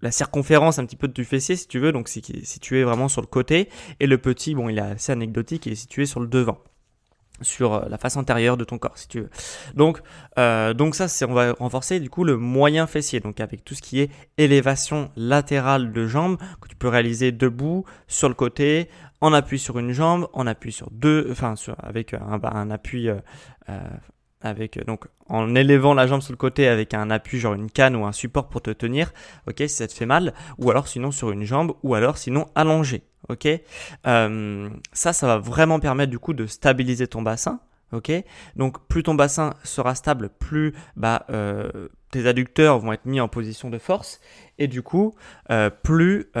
la 0.01 0.11
circonférence 0.11 0.79
un 0.79 0.85
petit 0.85 0.95
peu 0.95 1.07
du 1.07 1.25
fessier 1.25 1.55
si 1.55 1.67
tu 1.67 1.79
veux, 1.79 1.91
donc 1.91 2.07
c'est 2.07 2.45
situé 2.45 2.83
vraiment 2.83 3.07
sur 3.07 3.21
le 3.21 3.27
côté, 3.27 3.69
et 3.99 4.07
le 4.07 4.17
petit, 4.17 4.55
bon, 4.55 4.69
il 4.69 4.77
est 4.77 4.81
assez 4.81 5.11
anecdotique, 5.11 5.65
il 5.65 5.73
est 5.73 5.75
situé 5.75 6.05
sur 6.05 6.19
le 6.19 6.27
devant 6.27 6.59
sur 7.41 7.73
euh, 7.73 7.89
la 7.89 7.97
face 7.97 8.17
antérieure 8.17 8.57
de 8.57 8.63
ton 8.63 8.77
corps 8.77 8.97
si 8.97 9.07
tu 9.07 9.21
veux. 9.21 9.29
Donc 9.73 10.01
euh, 10.37 10.73
donc 10.73 10.95
ça 10.95 11.07
c'est 11.07 11.25
on 11.25 11.33
va 11.33 11.53
renforcer 11.53 11.99
du 11.99 12.09
coup 12.09 12.23
le 12.23 12.37
moyen 12.37 12.87
fessier 12.87 13.19
donc 13.19 13.39
avec 13.39 13.65
tout 13.65 13.73
ce 13.73 13.81
qui 13.81 13.99
est 13.99 14.11
élévation 14.37 15.11
latérale 15.15 15.91
de 15.91 16.05
jambe 16.05 16.37
que 16.61 16.67
tu 16.67 16.75
peux 16.75 16.87
réaliser 16.87 17.31
debout 17.31 17.85
sur 18.07 18.29
le 18.29 18.35
côté 18.35 18.89
en 19.21 19.33
appui 19.33 19.59
sur 19.59 19.77
une 19.77 19.91
jambe, 19.91 20.27
en 20.33 20.47
appui 20.47 20.71
sur 20.71 20.89
deux 20.91 21.27
enfin 21.31 21.55
sur, 21.55 21.75
avec 21.79 22.13
un, 22.13 22.39
un 22.43 22.71
appui 22.71 23.09
euh, 23.09 23.19
avec 24.41 24.77
euh, 24.77 24.83
donc 24.83 25.05
en 25.27 25.55
élevant 25.55 25.93
la 25.93 26.07
jambe 26.07 26.21
sur 26.21 26.33
le 26.33 26.37
côté 26.37 26.67
avec 26.67 26.93
un 26.93 27.09
appui 27.09 27.39
genre 27.39 27.53
une 27.53 27.71
canne 27.71 27.95
ou 27.95 28.05
un 28.05 28.11
support 28.11 28.49
pour 28.49 28.61
te 28.61 28.71
tenir, 28.71 29.13
ok, 29.47 29.57
si 29.59 29.69
ça 29.69 29.87
te 29.87 29.93
fait 29.93 30.05
mal, 30.05 30.33
ou 30.57 30.69
alors 30.69 30.87
sinon 30.87 31.11
sur 31.11 31.31
une 31.31 31.43
jambe, 31.43 31.73
ou 31.83 31.95
alors 31.95 32.17
sinon 32.17 32.47
allongé, 32.55 33.03
ok. 33.29 33.47
Euh, 34.07 34.69
ça, 34.93 35.13
ça 35.13 35.27
va 35.27 35.37
vraiment 35.37 35.79
permettre 35.79 36.11
du 36.11 36.19
coup 36.19 36.33
de 36.33 36.45
stabiliser 36.45 37.07
ton 37.07 37.21
bassin, 37.21 37.59
ok. 37.93 38.11
Donc 38.55 38.85
plus 38.87 39.03
ton 39.03 39.15
bassin 39.15 39.53
sera 39.63 39.95
stable, 39.95 40.29
plus 40.29 40.73
bah 40.95 41.25
euh, 41.29 41.87
tes 42.11 42.27
adducteurs 42.27 42.79
vont 42.79 42.91
être 42.91 43.05
mis 43.05 43.21
en 43.21 43.27
position 43.27 43.69
de 43.69 43.77
force, 43.77 44.19
et 44.57 44.67
du 44.67 44.81
coup 44.81 45.15
plus 45.83 46.31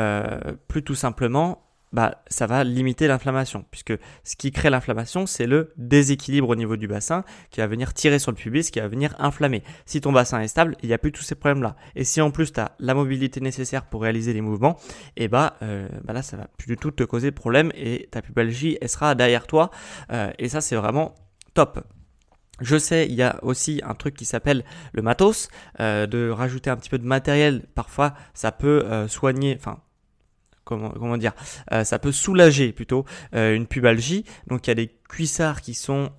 plus 0.67 0.83
tout 0.83 0.95
simplement 0.95 1.70
bah, 1.93 2.23
ça 2.27 2.47
va 2.47 2.63
limiter 2.63 3.07
l'inflammation, 3.07 3.65
puisque 3.69 3.93
ce 4.23 4.35
qui 4.35 4.51
crée 4.51 4.69
l'inflammation, 4.69 5.25
c'est 5.25 5.45
le 5.45 5.73
déséquilibre 5.77 6.49
au 6.49 6.55
niveau 6.55 6.77
du 6.77 6.87
bassin 6.87 7.23
qui 7.49 7.59
va 7.59 7.67
venir 7.67 7.93
tirer 7.93 8.19
sur 8.19 8.31
le 8.31 8.37
pubis, 8.37 8.71
qui 8.71 8.79
va 8.79 8.87
venir 8.87 9.13
inflammer. 9.19 9.63
Si 9.85 9.99
ton 9.99 10.11
bassin 10.11 10.39
est 10.41 10.47
stable, 10.47 10.77
il 10.83 10.87
n'y 10.87 10.93
a 10.93 10.97
plus 10.97 11.11
tous 11.11 11.23
ces 11.23 11.35
problèmes-là. 11.35 11.75
Et 11.95 12.03
si 12.03 12.21
en 12.21 12.31
plus 12.31 12.53
tu 12.53 12.59
as 12.59 12.75
la 12.79 12.93
mobilité 12.93 13.41
nécessaire 13.41 13.85
pour 13.85 14.01
réaliser 14.03 14.33
les 14.33 14.41
mouvements, 14.41 14.77
et 15.17 15.25
eh 15.25 15.27
bah, 15.27 15.57
euh, 15.61 15.87
bah 16.03 16.13
là, 16.13 16.21
ça 16.21 16.37
va 16.37 16.47
plus 16.57 16.67
du 16.67 16.77
tout 16.77 16.91
te 16.91 17.03
causer 17.03 17.31
de 17.31 17.35
problème 17.35 17.71
et 17.75 18.07
ta 18.11 18.21
pubalgie, 18.21 18.77
elle 18.81 18.89
sera 18.89 19.15
derrière 19.15 19.47
toi. 19.47 19.69
Euh, 20.11 20.31
et 20.39 20.49
ça, 20.49 20.61
c'est 20.61 20.75
vraiment 20.75 21.15
top. 21.53 21.79
Je 22.61 22.77
sais, 22.77 23.07
il 23.07 23.15
y 23.15 23.23
a 23.23 23.39
aussi 23.43 23.81
un 23.83 23.95
truc 23.95 24.15
qui 24.15 24.25
s'appelle 24.25 24.63
le 24.93 25.01
matos, 25.01 25.49
euh, 25.79 26.05
de 26.05 26.29
rajouter 26.29 26.69
un 26.69 26.77
petit 26.77 26.89
peu 26.89 26.99
de 26.99 27.05
matériel. 27.05 27.65
Parfois, 27.73 28.13
ça 28.33 28.51
peut 28.51 28.85
soigner, 29.07 29.57
enfin, 29.59 29.79
comment, 30.77 31.17
dire, 31.17 31.33
euh, 31.71 31.83
ça 31.83 31.99
peut 31.99 32.11
soulager 32.11 32.71
plutôt 32.71 33.05
une 33.33 33.67
pubalgie. 33.67 34.25
Donc, 34.47 34.67
il 34.67 34.69
y 34.69 34.71
a 34.71 34.75
des 34.75 34.91
cuissards 35.09 35.61
qui 35.61 35.73
sont 35.73 36.11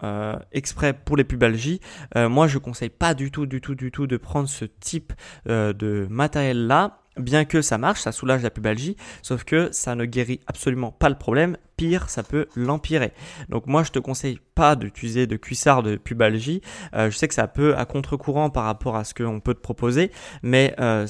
exprès 0.52 0.92
pour 0.92 1.16
les 1.16 1.24
pubalgies. 1.24 1.80
moi, 2.16 2.46
je 2.46 2.58
conseille 2.58 2.90
pas 2.90 3.14
du 3.14 3.30
tout, 3.30 3.46
du 3.46 3.60
tout, 3.60 3.74
du 3.74 3.90
tout 3.90 4.06
de 4.06 4.16
prendre 4.16 4.48
ce 4.48 4.64
type 4.64 5.12
de 5.46 6.06
matériel 6.10 6.66
là 6.66 7.02
bien 7.16 7.44
que 7.44 7.62
ça 7.62 7.78
marche, 7.78 8.00
ça 8.00 8.12
soulage 8.12 8.42
la 8.42 8.50
pubalgie, 8.50 8.96
sauf 9.22 9.44
que 9.44 9.70
ça 9.72 9.94
ne 9.94 10.04
guérit 10.04 10.40
absolument 10.46 10.92
pas 10.92 11.08
le 11.08 11.16
problème. 11.16 11.56
Pire, 11.76 12.08
ça 12.10 12.22
peut 12.22 12.46
l'empirer. 12.54 13.12
Donc 13.48 13.66
moi, 13.66 13.82
je 13.82 13.90
te 13.90 13.98
conseille 13.98 14.38
pas 14.54 14.76
d'utiliser 14.76 15.26
de 15.26 15.36
cuissard 15.36 15.82
de 15.82 15.96
pubalgie. 15.96 16.60
Euh, 16.94 17.10
je 17.10 17.16
sais 17.16 17.28
que 17.28 17.34
ça 17.34 17.48
peut 17.48 17.76
à 17.76 17.84
contre-courant 17.84 18.50
par 18.50 18.64
rapport 18.64 18.96
à 18.96 19.04
ce 19.04 19.14
qu'on 19.14 19.40
peut 19.40 19.54
te 19.54 19.60
proposer, 19.60 20.10
mais 20.42 20.74
euh, 20.80 21.06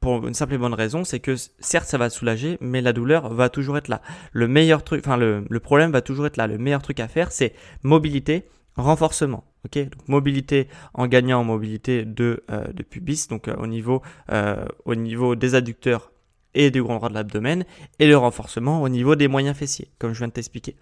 pour 0.00 0.26
une 0.26 0.34
simple 0.34 0.54
et 0.54 0.58
bonne 0.58 0.74
raison, 0.74 1.04
c'est 1.04 1.20
que 1.20 1.34
certes 1.58 1.88
ça 1.88 1.98
va 1.98 2.10
soulager, 2.10 2.58
mais 2.60 2.80
la 2.80 2.92
douleur 2.92 3.32
va 3.32 3.48
toujours 3.48 3.76
être 3.78 3.88
là. 3.88 4.02
Le 4.32 4.48
meilleur 4.48 4.84
truc, 4.84 5.02
enfin 5.04 5.16
le, 5.16 5.44
le 5.48 5.60
problème 5.60 5.90
va 5.90 6.00
toujours 6.00 6.26
être 6.26 6.36
là. 6.36 6.46
Le 6.46 6.58
meilleur 6.58 6.82
truc 6.82 7.00
à 7.00 7.08
faire, 7.08 7.32
c'est 7.32 7.54
mobilité, 7.82 8.46
renforcement. 8.76 9.44
Ok, 9.64 9.78
donc 9.78 10.08
mobilité 10.08 10.68
en 10.94 11.08
gagnant 11.08 11.40
en 11.40 11.44
mobilité 11.44 12.04
de, 12.04 12.44
euh, 12.52 12.68
de 12.72 12.84
pubis, 12.84 13.26
donc 13.28 13.48
euh, 13.48 13.56
au, 13.56 13.66
niveau, 13.66 14.00
euh, 14.30 14.64
au 14.84 14.94
niveau 14.94 15.34
des 15.34 15.56
adducteurs 15.56 16.12
et 16.54 16.70
du 16.70 16.82
grand 16.82 16.96
droit 16.96 17.08
de 17.08 17.14
l'abdomen, 17.14 17.64
et 17.98 18.06
le 18.06 18.16
renforcement 18.16 18.80
au 18.80 18.88
niveau 18.88 19.16
des 19.16 19.26
moyens 19.26 19.56
fessiers, 19.56 19.90
comme 19.98 20.12
je 20.12 20.18
viens 20.18 20.28
de 20.28 20.32
t'expliquer. 20.32 20.76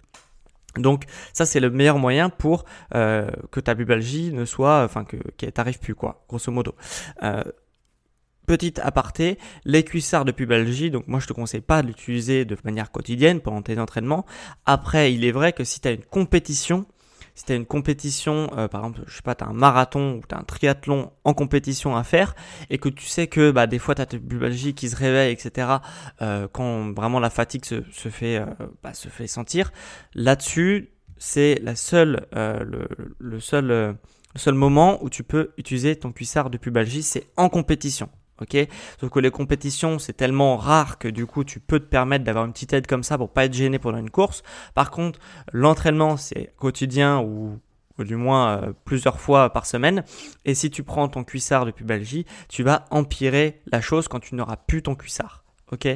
Donc 0.77 1.05
ça 1.33 1.45
c'est 1.45 1.59
le 1.59 1.71
meilleur 1.71 1.97
moyen 1.97 2.29
pour 2.29 2.65
que 2.91 3.59
ta 3.59 3.75
pubalgie 3.75 4.31
ne 4.33 4.45
soit, 4.45 4.83
enfin 4.83 5.03
que 5.05 5.17
qu'elle 5.37 5.53
t'arrive 5.53 5.79
plus 5.79 5.95
quoi, 5.95 6.25
grosso 6.29 6.51
modo. 6.51 6.75
Petite 8.45 8.79
aparté, 8.79 9.39
les 9.65 9.83
cuissards 9.83 10.25
de 10.25 10.31
pubalgie, 10.31 10.91
donc 10.91 11.07
moi 11.07 11.19
je 11.19 11.27
te 11.27 11.33
conseille 11.33 11.61
pas 11.61 11.81
de 11.81 11.87
l'utiliser 11.87 12.45
de 12.45 12.55
manière 12.63 12.91
quotidienne 12.91 13.39
pendant 13.39 13.61
tes 13.61 13.79
entraînements. 13.79 14.25
Après, 14.65 15.13
il 15.13 15.25
est 15.25 15.31
vrai 15.31 15.53
que 15.53 15.63
si 15.63 15.79
tu 15.81 15.87
as 15.87 15.91
une 15.91 16.03
compétition, 16.03 16.85
si 17.35 17.43
tu 17.43 17.53
une 17.53 17.65
compétition, 17.65 18.49
euh, 18.57 18.67
par 18.67 18.81
exemple, 18.81 19.01
je 19.07 19.15
sais 19.15 19.21
pas, 19.21 19.35
tu 19.35 19.43
as 19.43 19.47
un 19.47 19.53
marathon 19.53 20.15
ou 20.15 20.21
tu 20.27 20.33
as 20.33 20.39
un 20.39 20.43
triathlon 20.43 21.11
en 21.23 21.33
compétition 21.33 21.95
à 21.97 22.03
faire 22.03 22.33
et 22.69 22.77
que 22.77 22.87
tu 22.87 23.05
sais 23.05 23.27
que 23.27 23.51
bah, 23.51 23.67
des 23.67 23.79
fois 23.79 23.93
tu 23.93 24.01
as 24.01 24.05
tes 24.05 24.19
pubalgies 24.19 24.73
qui 24.73 24.89
se 24.89 24.95
réveillent, 24.95 25.33
etc., 25.33 25.67
euh, 26.21 26.47
quand 26.51 26.93
vraiment 26.93 27.19
la 27.19 27.29
fatigue 27.29 27.65
se, 27.65 27.81
fait, 28.09 28.37
euh, 28.37 28.45
bah, 28.83 28.93
se 28.93 29.09
fait 29.09 29.27
sentir, 29.27 29.71
là-dessus, 30.13 30.91
c'est 31.17 31.59
la 31.61 31.75
seule, 31.75 32.27
le, 32.33 32.87
le, 33.19 33.39
seul, 33.39 33.67
le 33.67 33.97
seul 34.35 34.53
moment 34.53 35.01
où 35.01 35.09
tu 35.09 35.23
peux 35.23 35.51
utiliser 35.57 35.95
ton 35.95 36.11
cuissard 36.11 36.49
de 36.49 36.57
pubalgie, 36.57 37.03
c'est 37.03 37.27
en 37.37 37.47
compétition 37.47 38.09
ok? 38.41 38.67
Sauf 38.99 39.09
que 39.09 39.19
les 39.19 39.31
compétitions, 39.31 39.99
c'est 39.99 40.13
tellement 40.13 40.57
rare 40.57 40.97
que 40.97 41.07
du 41.07 41.25
coup, 41.25 41.43
tu 41.43 41.59
peux 41.59 41.79
te 41.79 41.85
permettre 41.85 42.23
d'avoir 42.23 42.45
une 42.45 42.53
petite 42.53 42.73
aide 42.73 42.87
comme 42.87 43.03
ça 43.03 43.17
pour 43.17 43.31
pas 43.31 43.45
être 43.45 43.53
gêné 43.53 43.79
pendant 43.79 43.97
une 43.97 44.09
course. 44.09 44.43
Par 44.73 44.91
contre, 44.91 45.19
l'entraînement, 45.51 46.17
c'est 46.17 46.53
quotidien 46.57 47.19
ou, 47.21 47.59
du 47.99 48.15
moins 48.15 48.57
euh, 48.57 48.73
plusieurs 48.83 49.19
fois 49.19 49.51
par 49.51 49.65
semaine. 49.65 50.03
Et 50.43 50.53
si 50.53 50.69
tu 50.69 50.83
prends 50.83 51.07
ton 51.07 51.23
cuissard 51.23 51.65
de 51.65 51.71
pubalgie, 51.71 52.25
tu 52.49 52.63
vas 52.63 52.85
empirer 52.91 53.61
la 53.71 53.81
chose 53.81 54.07
quand 54.07 54.19
tu 54.19 54.35
n'auras 54.35 54.57
plus 54.57 54.81
ton 54.81 54.95
cuissard. 54.95 55.43
Ok? 55.71 55.87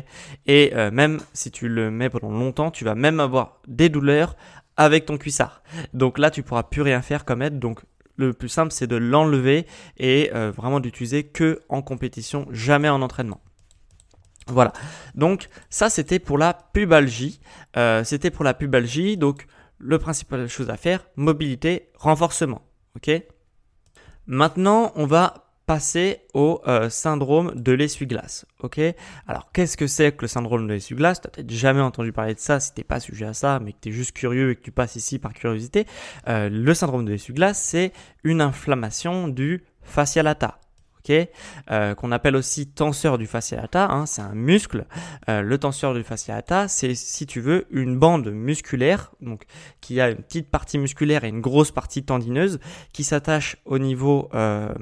Et 0.47 0.71
euh, 0.73 0.89
même 0.91 1.19
si 1.33 1.51
tu 1.51 1.67
le 1.67 1.91
mets 1.91 2.09
pendant 2.09 2.31
longtemps, 2.31 2.71
tu 2.71 2.85
vas 2.85 2.95
même 2.95 3.19
avoir 3.19 3.61
des 3.67 3.89
douleurs 3.89 4.35
avec 4.77 5.05
ton 5.05 5.17
cuissard. 5.17 5.61
Donc 5.93 6.17
là, 6.17 6.31
tu 6.31 6.41
pourras 6.41 6.63
plus 6.63 6.81
rien 6.81 7.01
faire 7.01 7.25
comme 7.25 7.41
aide. 7.41 7.59
Donc 7.59 7.81
le 8.19 8.33
plus 8.33 8.49
simple, 8.49 8.73
c'est 8.73 8.85
de 8.85 8.97
l'enlever 8.97 9.65
et 9.97 10.29
euh, 10.35 10.51
vraiment 10.51 10.81
d'utiliser 10.81 11.23
que 11.23 11.61
en 11.69 11.81
compétition, 11.81 12.47
jamais 12.51 12.89
en 12.89 13.01
entraînement. 13.01 13.41
Voilà. 14.47 14.73
Donc 15.15 15.47
ça, 15.69 15.89
c'était 15.89 16.19
pour 16.19 16.37
la 16.37 16.53
pubalgie. 16.53 17.39
Euh, 17.77 18.03
c'était 18.03 18.29
pour 18.29 18.43
la 18.43 18.53
pubalgie. 18.53 19.15
Donc 19.15 19.47
le 19.77 19.97
principal 19.99 20.49
chose 20.49 20.69
à 20.69 20.75
faire, 20.75 21.07
mobilité, 21.15 21.91
renforcement. 21.95 22.61
Ok? 22.97 23.09
Maintenant, 24.27 24.91
on 24.95 25.05
va 25.05 25.48
passer 25.69 26.21
au 26.33 26.61
euh, 26.65 26.89
syndrome 26.89 27.53
de 27.53 27.71
l'essuie-glace. 27.73 28.47
Ok? 28.63 28.81
Alors, 29.27 29.51
qu'est-ce 29.51 29.77
que 29.77 29.85
c'est 29.85 30.11
que 30.13 30.23
le 30.23 30.27
syndrome 30.27 30.65
de 30.65 30.73
l'essuie-glace? 30.73 31.21
Tu 31.21 31.27
n'as 31.27 31.31
peut-être 31.31 31.51
jamais 31.51 31.79
entendu 31.79 32.11
parler 32.11 32.33
de 32.33 32.39
ça 32.39 32.59
si 32.59 32.73
tu 32.73 32.79
n'es 32.79 32.83
pas 32.83 32.99
sujet 32.99 33.27
à 33.27 33.35
ça, 33.35 33.59
mais 33.59 33.73
que 33.73 33.77
tu 33.79 33.89
es 33.89 33.91
juste 33.91 34.13
curieux 34.13 34.49
et 34.49 34.55
que 34.55 34.63
tu 34.63 34.71
passes 34.71 34.95
ici 34.95 35.19
par 35.19 35.31
curiosité. 35.31 35.85
Euh, 36.27 36.49
le 36.49 36.73
syndrome 36.73 37.05
de 37.05 37.11
l'essuie-glace, 37.11 37.59
c'est 37.59 37.93
une 38.23 38.41
inflammation 38.41 39.27
du 39.27 39.63
fascia 39.83 40.23
euh, 41.71 41.95
qu'on 41.95 42.11
appelle 42.11 42.35
aussi 42.35 42.67
tenseur 42.67 43.17
du 43.17 43.27
fascia 43.27 43.57
lata, 43.57 43.89
hein, 43.89 44.05
c'est 44.05 44.21
un 44.21 44.33
muscle. 44.33 44.85
Euh, 45.27 45.41
le 45.41 45.57
tenseur 45.57 45.93
du 45.93 46.03
fascia 46.03 46.35
lata, 46.35 46.67
c'est 46.67 46.95
si 46.95 47.25
tu 47.25 47.41
veux 47.41 47.65
une 47.71 47.97
bande 47.97 48.31
musculaire, 48.31 49.11
donc 49.21 49.43
qui 49.81 49.99
a 50.01 50.09
une 50.09 50.17
petite 50.17 50.49
partie 50.49 50.77
musculaire 50.77 51.23
et 51.23 51.29
une 51.29 51.41
grosse 51.41 51.71
partie 51.71 52.03
tendineuse, 52.03 52.59
qui 52.93 53.03
s'attache 53.03 53.57
au 53.65 53.79
niveau 53.79 54.29
euh, 54.33 54.73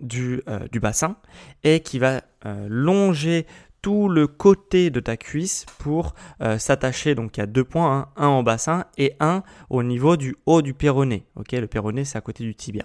du, 0.00 0.42
du 0.70 0.80
bassin 0.80 1.16
et 1.64 1.80
qui 1.80 1.98
va 1.98 2.22
longer 2.68 3.46
tout 3.82 4.08
le 4.08 4.28
côté 4.28 4.90
de 4.90 5.00
ta 5.00 5.16
cuisse 5.16 5.66
pour 5.78 6.14
euh, 6.40 6.56
s'attacher. 6.56 7.14
Donc 7.14 7.36
il 7.36 7.40
y 7.40 7.42
a 7.42 7.46
deux 7.46 7.64
points, 7.64 7.98
hein. 7.98 8.08
un 8.16 8.28
en 8.28 8.42
bassin 8.42 8.86
et 8.96 9.14
un 9.20 9.42
au 9.68 9.82
niveau 9.82 10.16
du 10.16 10.36
haut 10.46 10.62
du 10.62 10.72
péroné. 10.72 11.26
Ok, 11.34 11.52
le 11.52 11.66
péroné 11.66 12.04
c'est 12.04 12.16
à 12.16 12.20
côté 12.20 12.44
du 12.44 12.54
tibia. 12.54 12.84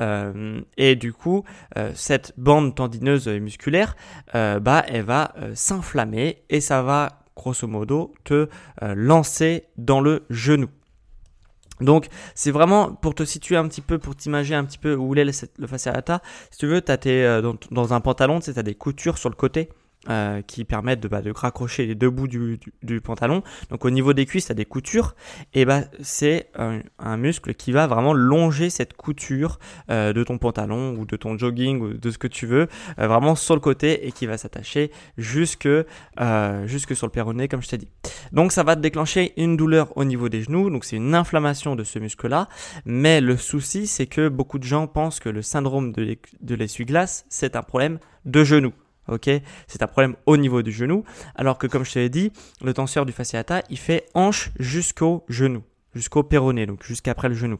Euh, 0.00 0.60
et 0.78 0.96
du 0.96 1.12
coup, 1.12 1.44
euh, 1.76 1.92
cette 1.94 2.32
bande 2.38 2.74
tendineuse 2.74 3.28
et 3.28 3.38
musculaire, 3.38 3.94
bah 4.32 4.84
elle 4.88 5.02
va 5.02 5.34
s'inflammer 5.54 6.42
et 6.48 6.60
ça 6.60 6.82
va 6.82 7.20
grosso 7.36 7.66
modo 7.66 8.14
te 8.24 8.48
lancer 8.80 9.64
dans 9.76 10.00
le 10.00 10.24
genou. 10.30 10.68
Donc 11.80 12.06
c'est 12.34 12.50
vraiment 12.50 12.92
pour 12.92 13.14
te 13.14 13.24
situer 13.24 13.56
un 13.56 13.68
petit 13.68 13.82
peu, 13.82 13.98
pour 13.98 14.16
t'imaginer 14.16 14.56
un 14.56 14.64
petit 14.64 14.78
peu 14.78 14.94
où 14.94 15.14
est 15.14 15.24
le, 15.24 15.32
le 15.58 15.66
fascia 15.66 15.92
lata. 15.92 16.22
Si 16.50 16.58
tu 16.58 16.66
veux, 16.66 16.82
as 16.88 17.40
dans, 17.42 17.56
dans, 17.70 17.92
un 17.92 18.00
pantalon, 18.00 18.40
tu 18.40 18.50
as 18.50 18.62
des 18.62 18.74
coutures 18.74 19.18
sur 19.18 19.28
le 19.28 19.36
côté. 19.36 19.68
Euh, 20.10 20.40
qui 20.40 20.64
permettent 20.64 21.00
de, 21.00 21.08
bah, 21.08 21.20
de 21.20 21.30
raccrocher 21.30 21.84
les 21.84 21.94
deux 21.94 22.08
bouts 22.08 22.28
du, 22.28 22.58
pantalon. 23.02 23.42
Donc 23.68 23.84
au 23.84 23.90
niveau 23.90 24.14
des 24.14 24.24
cuisses, 24.24 24.46
tu 24.46 24.52
as 24.52 24.54
des 24.54 24.64
coutures. 24.64 25.14
Et 25.52 25.66
bah, 25.66 25.82
c'est 26.00 26.50
un, 26.54 27.16
muscle 27.18 27.52
qui 27.52 27.72
va 27.72 27.86
vraiment 27.86 28.14
longer 28.14 28.70
cette 28.70 28.94
couture 28.94 29.58
euh, 29.90 30.14
de 30.14 30.24
ton 30.24 30.38
pantalon 30.38 30.94
ou 30.94 31.04
de 31.04 31.16
ton 31.16 31.36
jogging 31.36 31.80
ou 31.82 31.92
de 31.92 32.10
ce 32.10 32.16
que 32.16 32.26
tu 32.26 32.46
veux, 32.46 32.68
euh, 32.98 33.06
vraiment 33.06 33.34
sur 33.34 33.54
le 33.54 33.60
côté 33.60 34.06
et 34.06 34.12
qui 34.12 34.24
va 34.24 34.38
s'attacher 34.38 34.90
jusque, 35.18 35.68
sur 35.68 35.76
le 36.16 37.10
péroné, 37.10 37.46
comme 37.48 37.60
je 37.60 37.68
t'ai 37.68 37.78
dit. 37.78 37.88
Donc 38.32 38.52
ça 38.52 38.62
va 38.62 38.76
te 38.76 38.80
déclencher 38.80 39.34
une 39.36 39.58
douleur 39.58 39.94
au 39.98 40.04
niveau 40.04 40.30
des 40.30 40.40
genoux. 40.40 40.70
Donc 40.70 40.86
c'est 40.86 40.96
une 40.96 41.14
inflammation 41.14 41.76
de 41.76 41.84
ce 41.84 41.98
muscle-là. 41.98 42.48
Mais 42.86 43.20
le 43.20 43.36
souci, 43.36 43.86
c'est 43.86 44.06
que 44.06 44.28
beaucoup 44.28 44.58
de 44.58 44.64
gens 44.64 44.86
pensent 44.86 45.20
que 45.20 45.28
le 45.28 45.42
syndrome 45.42 45.92
de 45.92 46.54
l'essuie-glace, 46.54 47.26
c'est 47.28 47.56
un 47.56 47.62
problème 47.62 47.98
de 48.24 48.42
genou 48.42 48.72
ok? 49.08 49.30
C'est 49.66 49.82
un 49.82 49.86
problème 49.86 50.16
au 50.26 50.36
niveau 50.36 50.62
du 50.62 50.72
genou, 50.72 51.04
alors 51.34 51.58
que 51.58 51.66
comme 51.66 51.84
je 51.84 51.92
te 51.92 51.98
l'ai 51.98 52.08
dit, 52.08 52.32
le 52.62 52.72
tenseur 52.72 53.06
du 53.06 53.12
fasciata, 53.12 53.62
il 53.70 53.78
fait 53.78 54.06
hanche 54.14 54.50
jusqu'au 54.58 55.24
genou, 55.28 55.62
jusqu'au 55.94 56.22
péroné, 56.22 56.66
donc 56.66 56.84
jusqu'après 56.84 57.28
le 57.28 57.34
genou. 57.34 57.58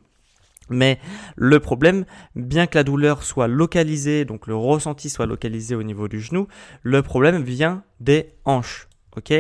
Mais 0.71 0.99
le 1.37 1.61
problème, 1.61 2.05
bien 2.35 2.67
que 2.67 2.77
la 2.77 2.85
douleur 2.85 3.23
soit 3.23 3.49
localisée, 3.49 4.25
donc 4.25 4.47
le 4.47 4.55
ressenti 4.55 5.09
soit 5.09 5.27
localisé 5.27 5.75
au 5.75 5.83
niveau 5.83 6.09
du 6.09 6.21
genou, 6.21 6.47
le 6.83 7.03
problème 7.03 7.43
vient 7.43 7.83
des 8.01 8.35
hanches, 8.45 8.89
ok? 9.17 9.33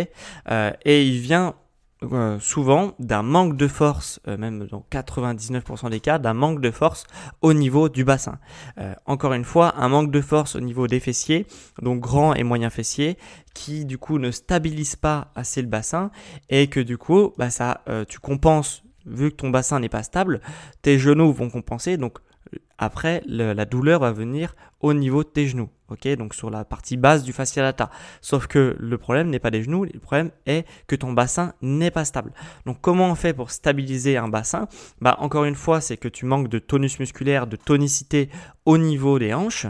Euh, 0.50 0.72
Et 0.84 1.06
il 1.06 1.20
vient 1.20 1.54
euh, 2.04 2.38
souvent 2.38 2.92
d'un 3.00 3.22
manque 3.22 3.56
de 3.56 3.66
force, 3.66 4.20
euh, 4.28 4.36
même 4.36 4.68
dans 4.68 4.86
99% 4.88 5.90
des 5.90 5.98
cas, 5.98 6.18
d'un 6.18 6.32
manque 6.32 6.60
de 6.60 6.70
force 6.70 7.04
au 7.42 7.52
niveau 7.52 7.88
du 7.88 8.04
bassin. 8.04 8.38
Euh, 8.78 8.94
encore 9.04 9.32
une 9.32 9.44
fois, 9.44 9.74
un 9.76 9.88
manque 9.88 10.12
de 10.12 10.20
force 10.20 10.54
au 10.54 10.60
niveau 10.60 10.86
des 10.86 11.00
fessiers, 11.00 11.46
donc 11.82 11.98
grand 11.98 12.34
et 12.34 12.44
moyen 12.44 12.70
fessiers, 12.70 13.18
qui 13.52 13.84
du 13.84 13.98
coup 13.98 14.18
ne 14.18 14.30
stabilise 14.30 14.94
pas 14.94 15.32
assez 15.34 15.60
le 15.60 15.66
bassin 15.66 16.12
et 16.50 16.68
que 16.68 16.78
du 16.78 16.98
coup, 16.98 17.32
bah, 17.36 17.50
ça, 17.50 17.82
tu 18.08 18.20
compenses, 18.20 18.84
vu 19.04 19.30
que 19.30 19.36
ton 19.36 19.50
bassin 19.50 19.80
n'est 19.80 19.88
pas 19.88 20.04
stable, 20.04 20.40
tes 20.82 20.98
genoux 21.00 21.32
vont 21.32 21.50
compenser, 21.50 21.96
donc 21.96 22.18
après 22.78 23.22
la 23.26 23.64
douleur 23.64 24.00
va 24.00 24.12
venir 24.12 24.54
au 24.80 24.94
niveau 24.94 25.24
de 25.24 25.28
tes 25.28 25.48
genoux. 25.48 25.68
Ok, 25.88 26.08
donc 26.16 26.34
sur 26.34 26.50
la 26.50 26.64
partie 26.64 26.96
basse 26.96 27.22
du 27.22 27.32
fascia 27.32 27.62
lata. 27.62 27.90
Sauf 28.20 28.46
que 28.46 28.76
le 28.78 28.98
problème 28.98 29.30
n'est 29.30 29.38
pas 29.38 29.50
des 29.50 29.62
genoux, 29.62 29.84
le 29.84 30.00
problème 30.00 30.30
est 30.46 30.66
que 30.86 30.96
ton 30.96 31.12
bassin 31.12 31.54
n'est 31.62 31.90
pas 31.90 32.04
stable. 32.04 32.32
Donc 32.66 32.80
comment 32.80 33.10
on 33.10 33.14
fait 33.14 33.34
pour 33.34 33.50
stabiliser 33.50 34.16
un 34.16 34.28
bassin? 34.28 34.68
Bah 35.00 35.16
encore 35.20 35.44
une 35.44 35.54
fois, 35.54 35.80
c'est 35.80 35.96
que 35.96 36.08
tu 36.08 36.26
manques 36.26 36.48
de 36.48 36.58
tonus 36.58 36.98
musculaire, 36.98 37.46
de 37.46 37.56
tonicité 37.56 38.30
au 38.64 38.78
niveau 38.78 39.18
des 39.18 39.34
hanches. 39.34 39.66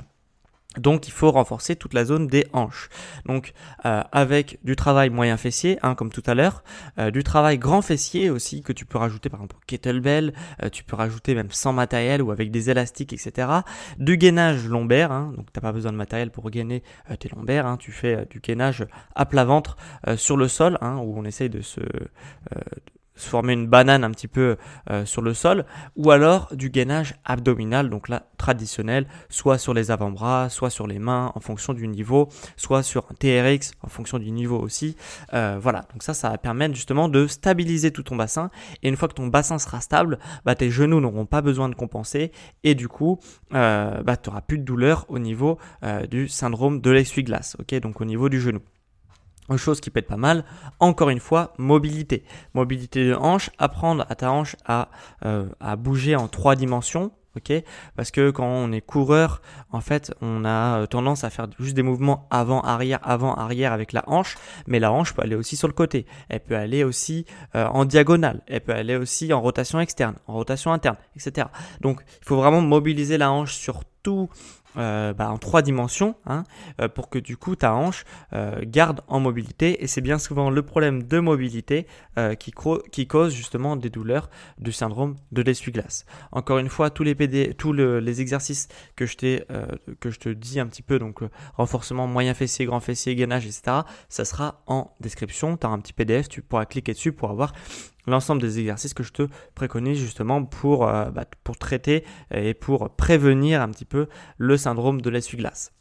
Donc 0.76 1.08
il 1.08 1.12
faut 1.12 1.30
renforcer 1.30 1.76
toute 1.76 1.94
la 1.94 2.04
zone 2.04 2.26
des 2.26 2.46
hanches. 2.52 2.90
Donc 3.24 3.54
euh, 3.86 4.02
avec 4.12 4.58
du 4.64 4.76
travail 4.76 5.08
moyen 5.08 5.38
fessier, 5.38 5.78
hein, 5.82 5.94
comme 5.94 6.10
tout 6.10 6.22
à 6.26 6.34
l'heure, 6.34 6.62
euh, 6.98 7.10
du 7.10 7.24
travail 7.24 7.56
grand 7.58 7.80
fessier 7.80 8.28
aussi 8.28 8.62
que 8.62 8.74
tu 8.74 8.84
peux 8.84 8.98
rajouter 8.98 9.30
par 9.30 9.40
exemple 9.40 9.56
kettlebell, 9.66 10.34
euh, 10.62 10.68
tu 10.68 10.84
peux 10.84 10.94
rajouter 10.94 11.34
même 11.34 11.50
sans 11.50 11.72
matériel 11.72 12.20
ou 12.20 12.30
avec 12.30 12.50
des 12.50 12.68
élastiques, 12.68 13.14
etc. 13.14 13.48
Du 13.98 14.18
gainage 14.18 14.66
lombaire, 14.66 15.10
hein, 15.10 15.32
donc 15.36 15.46
t'as 15.52 15.62
pas 15.62 15.72
besoin 15.72 15.90
de 15.90 15.96
matériel 15.96 16.30
pour 16.30 16.50
gainer 16.50 16.82
tes 17.18 17.30
lombaires, 17.30 17.66
hein, 17.66 17.78
tu 17.78 17.90
fais 17.90 18.26
du 18.26 18.40
gainage 18.40 18.86
à 19.14 19.24
plat 19.24 19.44
ventre 19.44 19.76
sur 20.16 20.36
le 20.36 20.48
sol, 20.48 20.76
hein, 20.82 20.98
où 20.98 21.18
on 21.18 21.24
essaye 21.24 21.48
de 21.48 21.62
se 21.62 21.80
se 23.18 23.28
former 23.28 23.52
une 23.52 23.66
banane 23.66 24.04
un 24.04 24.10
petit 24.10 24.28
peu 24.28 24.56
euh, 24.90 25.04
sur 25.04 25.20
le 25.20 25.34
sol, 25.34 25.66
ou 25.96 26.10
alors 26.10 26.48
du 26.54 26.70
gainage 26.70 27.16
abdominal, 27.24 27.90
donc 27.90 28.08
là 28.08 28.24
traditionnel, 28.38 29.06
soit 29.28 29.58
sur 29.58 29.74
les 29.74 29.90
avant-bras, 29.90 30.48
soit 30.48 30.70
sur 30.70 30.86
les 30.86 30.98
mains 30.98 31.32
en 31.34 31.40
fonction 31.40 31.74
du 31.74 31.88
niveau, 31.88 32.28
soit 32.56 32.82
sur 32.82 33.06
un 33.10 33.14
TRX 33.14 33.72
en 33.82 33.88
fonction 33.88 34.18
du 34.18 34.30
niveau 34.30 34.58
aussi. 34.58 34.96
Euh, 35.34 35.58
voilà, 35.60 35.80
donc 35.92 36.02
ça, 36.02 36.14
ça 36.14 36.30
va 36.30 36.38
permettre 36.38 36.74
justement 36.74 37.08
de 37.08 37.26
stabiliser 37.26 37.90
tout 37.90 38.04
ton 38.04 38.16
bassin, 38.16 38.50
et 38.82 38.88
une 38.88 38.96
fois 38.96 39.08
que 39.08 39.14
ton 39.14 39.26
bassin 39.26 39.58
sera 39.58 39.80
stable, 39.80 40.18
bah, 40.44 40.54
tes 40.54 40.70
genoux 40.70 41.00
n'auront 41.00 41.26
pas 41.26 41.42
besoin 41.42 41.68
de 41.68 41.74
compenser, 41.74 42.32
et 42.62 42.74
du 42.74 42.88
coup, 42.88 43.18
euh, 43.54 44.02
bah, 44.02 44.16
tu 44.16 44.30
n'auras 44.30 44.42
plus 44.42 44.58
de 44.58 44.64
douleur 44.64 45.04
au 45.08 45.18
niveau 45.18 45.58
du 46.10 46.28
syndrome 46.28 46.80
de 46.80 46.90
l'essuie-glace, 46.90 47.56
ok, 47.58 47.74
donc 47.80 48.00
au 48.00 48.04
niveau 48.04 48.28
du 48.28 48.40
genou. 48.40 48.60
Une 49.48 49.56
chose 49.56 49.80
qui 49.80 49.90
être 49.94 50.06
pas 50.06 50.16
mal, 50.16 50.44
encore 50.78 51.10
une 51.10 51.20
fois, 51.20 51.54
mobilité. 51.58 52.24
Mobilité 52.54 53.06
de 53.06 53.14
hanche, 53.14 53.50
apprendre 53.58 54.04
à 54.08 54.14
ta 54.14 54.30
hanche 54.30 54.56
à, 54.66 54.88
euh, 55.24 55.48
à 55.60 55.76
bouger 55.76 56.16
en 56.16 56.28
trois 56.28 56.54
dimensions, 56.54 57.12
Parce 57.96 58.10
que 58.10 58.30
quand 58.30 58.46
on 58.46 58.72
est 58.72 58.80
coureur, 58.80 59.42
en 59.70 59.80
fait, 59.80 60.12
on 60.20 60.44
a 60.44 60.80
euh, 60.80 60.86
tendance 60.86 61.24
à 61.24 61.30
faire 61.30 61.46
juste 61.58 61.76
des 61.76 61.82
mouvements 61.82 62.26
avant-arrière, 62.30 63.00
avant-arrière 63.02 63.72
avec 63.72 63.92
la 63.92 64.02
hanche, 64.08 64.36
mais 64.66 64.78
la 64.80 64.92
hanche 64.92 65.14
peut 65.14 65.22
aller 65.22 65.36
aussi 65.36 65.56
sur 65.56 65.68
le 65.68 65.74
côté. 65.74 66.06
Elle 66.28 66.40
peut 66.40 66.56
aller 66.56 66.84
aussi 66.84 67.26
euh, 67.54 67.66
en 67.66 67.84
diagonale. 67.84 68.42
Elle 68.46 68.60
peut 68.60 68.74
aller 68.74 68.96
aussi 68.96 69.32
en 69.32 69.40
rotation 69.40 69.80
externe, 69.80 70.16
en 70.26 70.34
rotation 70.34 70.72
interne, 70.72 70.96
etc. 71.16 71.48
Donc, 71.80 72.02
il 72.20 72.24
faut 72.24 72.36
vraiment 72.36 72.60
mobiliser 72.60 73.18
la 73.18 73.30
hanche 73.30 73.54
sur 73.54 73.82
tout 74.02 74.28
euh, 74.78 75.12
bah, 75.12 75.30
en 75.30 75.38
trois 75.38 75.62
dimensions 75.62 76.14
hein, 76.26 76.44
euh, 76.80 76.88
pour 76.88 77.08
que 77.08 77.18
du 77.18 77.36
coup 77.36 77.56
ta 77.56 77.74
hanche 77.74 78.04
euh, 78.32 78.60
garde 78.62 79.00
en 79.08 79.18
mobilité 79.18 79.82
et 79.82 79.86
c'est 79.86 80.00
bien 80.00 80.18
souvent 80.18 80.50
le 80.50 80.62
problème 80.62 81.02
de 81.02 81.18
mobilité 81.18 81.86
qui, 82.40 82.52
qui, 82.90 83.06
cause 83.06 83.32
justement 83.32 83.76
des 83.76 83.90
douleurs 83.90 84.28
du 84.58 84.72
syndrome 84.72 85.14
de 85.30 85.40
l'essuie-glace. 85.40 86.04
Encore 86.32 86.58
une 86.58 86.68
fois, 86.68 86.90
tous 86.90 87.04
les 87.04 87.14
tous 87.54 87.72
les 87.72 88.20
exercices 88.20 88.66
que 88.96 89.06
je, 89.06 89.14
que 90.00 90.10
je 90.10 90.18
te 90.18 90.28
dis 90.28 90.58
un 90.58 90.66
petit 90.66 90.82
peu, 90.82 90.98
donc 90.98 91.20
renforcement 91.54 92.08
moyen 92.08 92.34
fessier, 92.34 92.66
grand 92.66 92.80
fessier, 92.80 93.14
gainage, 93.14 93.46
etc., 93.46 93.82
ça 94.08 94.24
sera 94.24 94.62
en 94.66 94.90
description. 94.98 95.56
Tu 95.56 95.64
as 95.68 95.70
un 95.70 95.78
petit 95.78 95.92
PDF, 95.92 96.28
tu 96.28 96.42
pourras 96.42 96.66
cliquer 96.66 96.92
dessus 96.92 97.12
pour 97.12 97.30
avoir 97.30 97.52
l'ensemble 98.08 98.40
des 98.40 98.58
exercices 98.58 98.94
que 98.94 99.02
je 99.02 99.12
te 99.12 99.28
préconise 99.54 99.98
justement 99.98 100.44
pour, 100.44 100.88
euh, 100.88 101.10
bah, 101.10 101.24
pour 101.44 101.56
traiter 101.56 102.04
et 102.32 102.54
pour 102.54 102.90
prévenir 102.90 103.62
un 103.62 103.68
petit 103.68 103.84
peu 103.84 104.06
le 104.36 104.56
syndrome 104.56 105.00
de 105.00 105.10
l'essuie-glace. 105.10 105.72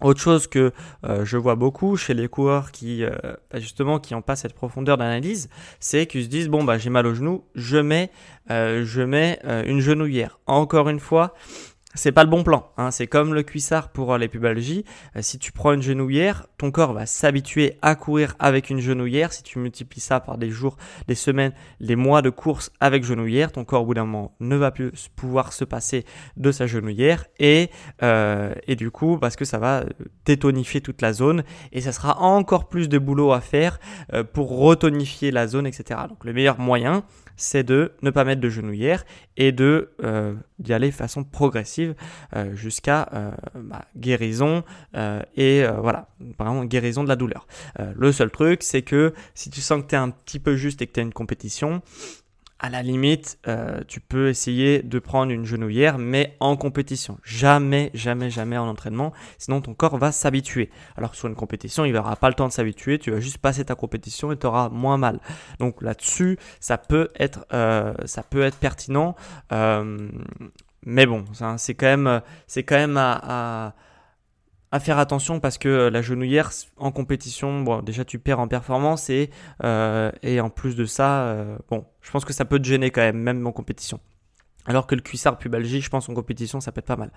Autre 0.00 0.20
chose 0.20 0.46
que 0.46 0.72
euh, 1.04 1.26
je 1.26 1.36
vois 1.36 1.56
beaucoup 1.56 1.98
chez 1.98 2.14
les 2.14 2.26
coureurs 2.26 2.72
qui 2.72 3.04
euh, 3.04 3.10
bah, 3.50 3.60
justement 3.60 3.98
qui 3.98 4.14
n'ont 4.14 4.22
pas 4.22 4.34
cette 4.34 4.54
profondeur 4.54 4.96
d'analyse, 4.96 5.50
c'est 5.78 6.06
qu'ils 6.06 6.24
se 6.24 6.28
disent 6.28 6.48
bon 6.48 6.64
bah 6.64 6.78
j'ai 6.78 6.88
mal 6.88 7.06
au 7.06 7.14
genou, 7.14 7.44
je 7.54 7.76
mets 7.76 8.10
je 8.48 9.02
mets 9.02 9.38
une 9.44 9.80
genouillère. 9.80 10.40
Encore 10.46 10.88
une 10.88 10.98
fois, 10.98 11.34
c'est 11.94 12.12
pas 12.12 12.22
le 12.22 12.30
bon 12.30 12.44
plan. 12.44 12.70
Hein. 12.76 12.92
C'est 12.92 13.08
comme 13.08 13.34
le 13.34 13.42
cuissard 13.42 13.90
pour 13.90 14.16
les 14.16 14.28
pubalgies. 14.28 14.84
Euh, 15.16 15.22
si 15.22 15.38
tu 15.38 15.50
prends 15.50 15.72
une 15.72 15.82
genouillère, 15.82 16.46
ton 16.56 16.70
corps 16.70 16.92
va 16.92 17.04
s'habituer 17.04 17.78
à 17.82 17.96
courir 17.96 18.36
avec 18.38 18.70
une 18.70 18.78
genouillère. 18.78 19.32
Si 19.32 19.42
tu 19.42 19.58
multiplies 19.58 20.00
ça 20.00 20.20
par 20.20 20.38
des 20.38 20.50
jours, 20.50 20.76
des 21.08 21.16
semaines, 21.16 21.52
des 21.80 21.96
mois 21.96 22.22
de 22.22 22.30
course 22.30 22.70
avec 22.78 23.02
genouillère, 23.02 23.50
ton 23.50 23.64
corps 23.64 23.82
au 23.82 23.86
bout 23.86 23.94
d'un 23.94 24.04
moment 24.04 24.36
ne 24.38 24.54
va 24.54 24.70
plus 24.70 24.92
pouvoir 25.16 25.52
se 25.52 25.64
passer 25.64 26.04
de 26.36 26.52
sa 26.52 26.66
genouillère 26.66 27.26
et 27.38 27.70
euh, 28.02 28.54
et 28.66 28.76
du 28.76 28.90
coup 28.90 29.18
parce 29.18 29.36
que 29.36 29.44
ça 29.44 29.58
va 29.58 29.84
détonifier 30.24 30.80
toute 30.80 31.02
la 31.02 31.12
zone 31.12 31.42
et 31.72 31.80
ça 31.80 31.92
sera 31.92 32.20
encore 32.20 32.68
plus 32.68 32.88
de 32.88 32.98
boulot 32.98 33.32
à 33.32 33.40
faire 33.40 33.80
euh, 34.12 34.22
pour 34.22 34.56
retonifier 34.56 35.30
la 35.32 35.48
zone, 35.48 35.66
etc. 35.66 36.00
Donc 36.08 36.24
le 36.24 36.32
meilleur 36.32 36.58
moyen, 36.58 37.04
c'est 37.36 37.62
de 37.62 37.92
ne 38.02 38.10
pas 38.10 38.24
mettre 38.24 38.40
de 38.40 38.48
genouillère 38.50 39.04
et 39.36 39.54
euh, 39.60 40.34
d'y 40.58 40.72
aller 40.74 40.88
de 40.90 40.94
façon 40.94 41.24
progressive 41.24 41.79
euh, 42.36 42.54
jusqu'à 42.54 43.08
euh, 43.12 43.30
bah, 43.54 43.84
guérison 43.96 44.62
et 45.36 45.64
voilà, 45.78 46.08
vraiment 46.38 46.64
guérison 46.64 47.02
de 47.04 47.08
la 47.08 47.16
douleur. 47.16 47.46
le 47.78 48.12
seul 48.12 48.30
truc, 48.30 48.62
c'est 48.62 48.82
que 48.82 49.14
si 49.34 49.50
tu 49.50 49.60
sens 49.60 49.82
que 49.82 49.88
tu 49.88 49.94
es 49.94 49.98
un 49.98 50.10
petit 50.10 50.38
peu 50.38 50.56
juste 50.56 50.82
et 50.82 50.86
que 50.86 50.92
tu 50.92 51.00
as 51.00 51.02
une 51.02 51.12
compétition, 51.12 51.82
à 52.60 52.68
la 52.68 52.82
limite, 52.82 53.38
euh, 53.48 53.80
tu 53.88 54.00
peux 54.00 54.28
essayer 54.28 54.82
de 54.82 54.98
prendre 54.98 55.32
une 55.32 55.46
genouillère, 55.46 55.98
mais 55.98 56.36
en 56.40 56.56
compétition. 56.56 57.18
Jamais, 57.24 57.90
jamais, 57.94 58.30
jamais 58.30 58.58
en 58.58 58.68
entraînement. 58.68 59.12
Sinon, 59.38 59.62
ton 59.62 59.72
corps 59.72 59.96
va 59.96 60.12
s'habituer. 60.12 60.70
Alors 60.96 61.12
que 61.12 61.16
sur 61.16 61.28
une 61.28 61.34
compétition, 61.34 61.86
il 61.86 61.92
n'aura 61.92 62.16
pas 62.16 62.28
le 62.28 62.34
temps 62.34 62.48
de 62.48 62.52
s'habituer. 62.52 62.98
Tu 62.98 63.10
vas 63.10 63.20
juste 63.20 63.38
passer 63.38 63.64
ta 63.64 63.74
compétition 63.74 64.30
et 64.30 64.36
tu 64.36 64.46
auras 64.46 64.68
moins 64.68 64.98
mal. 64.98 65.20
Donc 65.58 65.80
là-dessus, 65.80 66.38
ça 66.60 66.76
peut 66.76 67.08
être, 67.18 67.46
euh, 67.54 67.94
ça 68.04 68.22
peut 68.22 68.42
être 68.42 68.58
pertinent. 68.58 69.16
Euh, 69.52 70.10
mais 70.84 71.06
bon, 71.06 71.24
c'est 71.56 71.74
quand 71.74 71.86
même, 71.86 72.22
c'est 72.46 72.62
quand 72.62 72.76
même 72.76 72.96
à 74.72 74.80
faire 74.80 74.98
attention 74.98 75.40
parce 75.40 75.58
que 75.58 75.68
euh, 75.68 75.90
la 75.90 76.02
genouillère 76.02 76.50
en 76.76 76.92
compétition, 76.92 77.62
bon, 77.62 77.82
déjà 77.82 78.04
tu 78.04 78.18
perds 78.18 78.40
en 78.40 78.48
performance 78.48 79.10
et, 79.10 79.30
euh, 79.64 80.10
en 80.40 80.50
plus 80.50 80.76
de 80.76 80.84
ça, 80.84 81.22
euh, 81.22 81.56
bon, 81.68 81.84
je 82.00 82.10
pense 82.10 82.24
que 82.24 82.32
ça 82.32 82.44
peut 82.44 82.58
te 82.58 82.64
gêner 82.64 82.90
quand 82.90 83.00
même, 83.00 83.18
même 83.18 83.46
en 83.46 83.52
compétition. 83.52 84.00
Alors 84.66 84.86
que 84.86 84.94
le 84.94 85.00
cuissard 85.00 85.38
pubalgie, 85.38 85.80
je 85.80 85.88
pense 85.88 86.08
en 86.10 86.14
compétition, 86.14 86.60
ça 86.60 86.70
peut 86.70 86.80
être 86.80 86.86
pas 86.86 86.96
mal. 86.96 87.10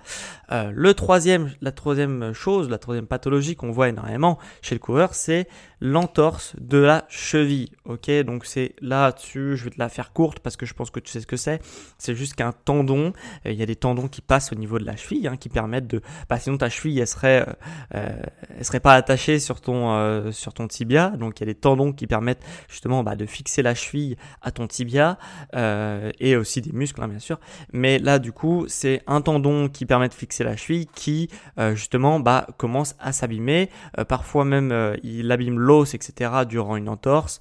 Euh, 0.51 0.71
la 0.73 0.93
troisième 0.93 2.33
chose, 2.33 2.69
la 2.69 2.77
troisième 2.77 3.05
pathologie 3.05 3.57
qu'on 3.57 3.71
voit 3.71 3.89
énormément 3.89 4.39
chez 4.61 4.75
le 4.75 4.79
coureur, 4.79 5.13
c'est 5.13 5.49
l'entorse 5.81 6.55
de 6.61 6.77
la 6.77 7.05
cheville. 7.09 7.69
Ok, 7.83 8.09
donc 8.25 8.45
c'est 8.45 8.75
là-dessus, 8.79 9.57
je 9.57 9.65
vais 9.65 9.71
te 9.71 9.79
la 9.79 9.89
faire 9.89 10.13
courte 10.13 10.39
parce 10.39 10.55
que 10.55 10.65
je 10.65 10.73
pense 10.73 10.89
que 10.89 11.01
tu 11.01 11.11
sais 11.11 11.19
ce 11.19 11.27
que 11.27 11.35
c'est. 11.35 11.61
C'est 11.97 12.15
juste 12.15 12.35
qu'un 12.35 12.53
tendon, 12.53 13.11
euh, 13.45 13.51
il 13.51 13.59
y 13.59 13.61
a 13.61 13.65
des 13.65 13.75
tendons 13.75 14.07
qui 14.07 14.21
passent 14.21 14.53
au 14.53 14.55
niveau 14.55 14.79
de 14.79 14.85
la 14.85 14.95
cheville, 14.95 15.27
hein, 15.27 15.35
qui 15.35 15.49
permettent 15.49 15.87
de. 15.87 16.01
Bah, 16.29 16.39
sinon 16.39 16.57
ta 16.57 16.69
cheville, 16.69 16.97
elle 16.99 17.07
serait, 17.07 17.45
euh, 17.93 18.13
elle 18.57 18.63
serait 18.63 18.79
pas 18.79 18.93
attachée 18.93 19.39
sur 19.39 19.59
ton 19.59 20.31
sur 20.31 20.53
ton 20.53 20.69
tibia. 20.69 21.09
Donc 21.09 21.39
il 21.39 21.43
y 21.43 21.49
a 21.49 21.53
des 21.53 21.59
tendons 21.59 21.91
qui 21.91 22.07
permettent 22.07 22.43
justement 22.69 23.03
bah, 23.03 23.17
de 23.17 23.25
fixer 23.25 23.61
la 23.61 23.75
cheville 23.75 24.15
à 24.41 24.51
ton 24.51 24.65
tibia 24.67 25.17
et 25.53 26.37
aussi 26.37 26.61
des 26.61 26.71
muscles, 26.71 27.01
hein, 27.03 27.09
bien 27.09 27.19
sûr 27.19 27.32
mais 27.71 27.99
là, 27.99 28.19
du 28.19 28.31
coup, 28.31 28.65
c'est 28.67 29.01
un 29.07 29.21
tendon 29.21 29.69
qui 29.69 29.85
permet 29.85 30.09
de 30.09 30.13
fixer 30.13 30.43
la 30.43 30.55
cheville 30.55 30.87
qui, 30.87 31.29
euh, 31.59 31.75
justement, 31.75 32.19
bah, 32.19 32.47
commence 32.57 32.95
à 32.99 33.11
s'abîmer. 33.11 33.69
Euh, 33.97 34.05
parfois 34.05 34.45
même, 34.45 34.71
euh, 34.71 34.95
il 35.03 35.31
abîme 35.31 35.59
l'os, 35.59 35.93
etc. 35.93 36.31
durant 36.47 36.75
une 36.75 36.89
entorse. 36.89 37.39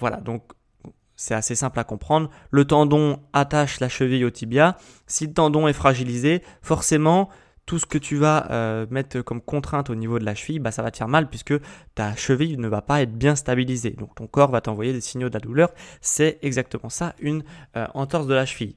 voilà, 0.00 0.18
donc 0.18 0.42
c'est 1.16 1.34
assez 1.34 1.54
simple 1.54 1.78
à 1.78 1.84
comprendre. 1.84 2.30
Le 2.50 2.64
tendon 2.64 3.20
attache 3.32 3.80
la 3.80 3.88
cheville 3.88 4.24
au 4.24 4.30
tibia. 4.30 4.76
Si 5.06 5.26
le 5.26 5.32
tendon 5.32 5.68
est 5.68 5.72
fragilisé, 5.72 6.42
forcément, 6.62 7.28
tout 7.66 7.78
ce 7.78 7.86
que 7.86 7.98
tu 7.98 8.16
vas 8.16 8.86
mettre 8.90 9.20
comme 9.20 9.40
contrainte 9.40 9.90
au 9.90 9.94
niveau 9.94 10.18
de 10.18 10.24
la 10.24 10.34
cheville, 10.34 10.58
bah, 10.58 10.70
ça 10.70 10.82
va 10.82 10.90
te 10.90 10.96
faire 10.96 11.08
mal 11.08 11.28
puisque 11.28 11.54
ta 11.94 12.14
cheville 12.16 12.56
ne 12.56 12.68
va 12.68 12.82
pas 12.82 13.02
être 13.02 13.12
bien 13.12 13.36
stabilisée. 13.36 13.90
Donc 13.90 14.14
ton 14.14 14.26
corps 14.26 14.50
va 14.50 14.60
t'envoyer 14.60 14.92
des 14.92 15.00
signaux 15.00 15.28
de 15.28 15.34
la 15.34 15.40
douleur. 15.40 15.70
C'est 16.00 16.38
exactement 16.42 16.88
ça, 16.88 17.14
une 17.20 17.42
entorse 17.74 18.26
de 18.26 18.34
la 18.34 18.46
cheville. 18.46 18.76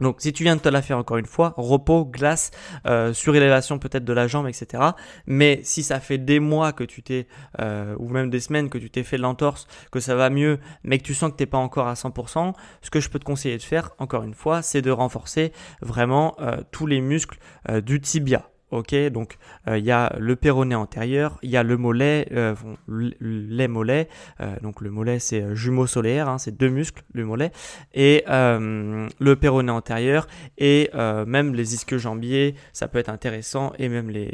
Donc 0.00 0.20
si 0.20 0.32
tu 0.32 0.42
viens 0.42 0.56
de 0.56 0.60
te 0.60 0.68
la 0.68 0.82
faire 0.82 0.98
encore 0.98 1.18
une 1.18 1.26
fois, 1.26 1.54
repos, 1.56 2.04
glace, 2.04 2.50
euh, 2.86 3.12
surélévation 3.12 3.78
peut-être 3.78 4.04
de 4.04 4.12
la 4.12 4.26
jambe, 4.26 4.48
etc. 4.48 4.82
Mais 5.26 5.60
si 5.64 5.82
ça 5.82 6.00
fait 6.00 6.18
des 6.18 6.40
mois 6.40 6.72
que 6.72 6.84
tu 6.84 7.02
t'es, 7.02 7.26
euh, 7.60 7.94
ou 7.98 8.08
même 8.08 8.30
des 8.30 8.40
semaines 8.40 8.70
que 8.70 8.78
tu 8.78 8.90
t'es 8.90 9.02
fait 9.02 9.18
l'entorse, 9.18 9.66
que 9.90 10.00
ça 10.00 10.14
va 10.14 10.30
mieux, 10.30 10.58
mais 10.82 10.98
que 10.98 11.04
tu 11.04 11.14
sens 11.14 11.30
que 11.30 11.36
t'es 11.36 11.46
pas 11.46 11.58
encore 11.58 11.88
à 11.88 11.94
100%, 11.94 12.54
ce 12.80 12.90
que 12.90 13.00
je 13.00 13.10
peux 13.10 13.18
te 13.18 13.24
conseiller 13.24 13.58
de 13.58 13.62
faire, 13.62 13.90
encore 13.98 14.22
une 14.22 14.34
fois, 14.34 14.62
c'est 14.62 14.82
de 14.82 14.90
renforcer 14.90 15.52
vraiment 15.82 16.34
euh, 16.40 16.56
tous 16.70 16.86
les 16.86 17.00
muscles 17.00 17.38
du 17.84 18.00
tibia. 18.00 18.51
Ok, 18.72 18.94
donc 19.10 19.36
euh, 19.68 19.76
il 19.76 19.84
y 19.84 19.90
a 19.90 20.16
le 20.18 20.34
péroné 20.34 20.74
antérieur, 20.74 21.38
il 21.42 21.50
y 21.50 21.58
a 21.58 21.62
le 21.62 21.76
mollet, 21.76 22.26
euh, 22.32 22.54
les 22.88 23.68
mollets, 23.68 24.08
euh, 24.40 24.56
donc 24.62 24.80
le 24.80 24.90
mollet 24.90 25.18
c'est 25.18 25.54
jumeau 25.54 25.86
solaire, 25.86 26.26
hein, 26.30 26.38
c'est 26.38 26.56
deux 26.56 26.70
muscles, 26.70 27.02
le 27.12 27.26
mollet, 27.26 27.52
et 27.92 28.24
le 28.26 29.34
péroné 29.34 29.70
antérieur, 29.70 30.26
et 30.56 30.90
même 31.26 31.54
les 31.54 31.74
ischio-jambiers, 31.74 32.54
ça 32.72 32.88
peut 32.88 32.98
être 32.98 33.10
intéressant, 33.10 33.74
et 33.78 33.90
même 33.90 34.08
les, 34.08 34.32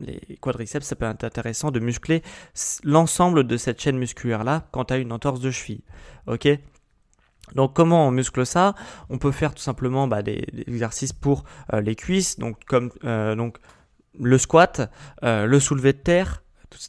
les 0.00 0.36
quadriceps, 0.40 0.84
ça 0.84 0.96
peut 0.96 1.06
être 1.06 1.22
intéressant 1.22 1.70
de 1.70 1.78
muscler 1.78 2.22
l'ensemble 2.82 3.46
de 3.46 3.56
cette 3.56 3.80
chaîne 3.80 3.96
musculaire 3.96 4.42
là 4.42 4.66
quand 4.72 4.86
tu 4.86 4.94
as 4.94 4.98
une 4.98 5.12
entorse 5.12 5.38
de 5.38 5.52
cheville. 5.52 5.82
Ok? 6.26 6.48
Donc 7.54 7.74
comment 7.74 8.06
on 8.06 8.10
muscle 8.10 8.44
ça? 8.46 8.74
On 9.10 9.18
peut 9.18 9.32
faire 9.32 9.54
tout 9.54 9.62
simplement 9.62 10.08
bah, 10.08 10.22
des, 10.22 10.46
exercices 10.66 11.12
pour 11.12 11.44
euh, 11.72 11.80
les 11.80 11.94
cuisses, 11.94 12.38
donc 12.38 12.64
comme 12.66 12.90
euh, 13.04 13.50
le 14.18 14.38
squat, 14.38 14.90
le 15.22 15.60
soulevé 15.60 15.92
de 15.92 15.98
terre, 15.98 16.42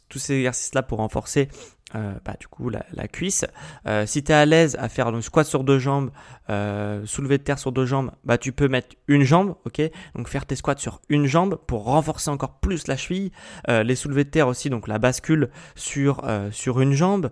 tous 0.08 0.18
ces 0.18 0.34
exercices 0.34 0.74
là 0.74 0.82
pour 0.82 0.98
renforcer 0.98 1.48
euh, 1.94 2.12
bah, 2.24 2.34
du 2.38 2.46
coup 2.46 2.68
la, 2.68 2.84
la 2.92 3.08
cuisse. 3.08 3.44
Euh, 3.86 4.06
si 4.06 4.22
tu 4.22 4.32
es 4.32 4.34
à 4.34 4.46
l'aise 4.46 4.76
à 4.78 4.88
faire 4.88 5.08
un 5.08 5.20
squat 5.20 5.46
sur 5.46 5.64
deux 5.64 5.78
jambes, 5.78 6.10
euh, 6.48 7.04
soulever 7.06 7.38
de 7.38 7.42
terre 7.42 7.58
sur 7.58 7.72
deux 7.72 7.86
jambes, 7.86 8.10
bah, 8.24 8.38
tu 8.38 8.52
peux 8.52 8.68
mettre 8.68 8.96
une 9.08 9.22
jambe, 9.22 9.54
ok? 9.64 9.82
Donc 10.14 10.28
faire 10.28 10.46
tes 10.46 10.56
squats 10.56 10.78
sur 10.78 11.00
une 11.08 11.26
jambe 11.26 11.56
pour 11.66 11.84
renforcer 11.84 12.30
encore 12.30 12.58
plus 12.60 12.86
la 12.86 12.96
cheville. 12.96 13.30
Euh, 13.68 13.82
les 13.82 13.96
soulevés 13.96 14.24
de 14.24 14.30
terre 14.30 14.48
aussi, 14.48 14.70
donc 14.70 14.88
la 14.88 14.98
bascule 14.98 15.50
sur, 15.74 16.22
euh, 16.24 16.50
sur 16.50 16.80
une 16.80 16.92
jambe. 16.92 17.30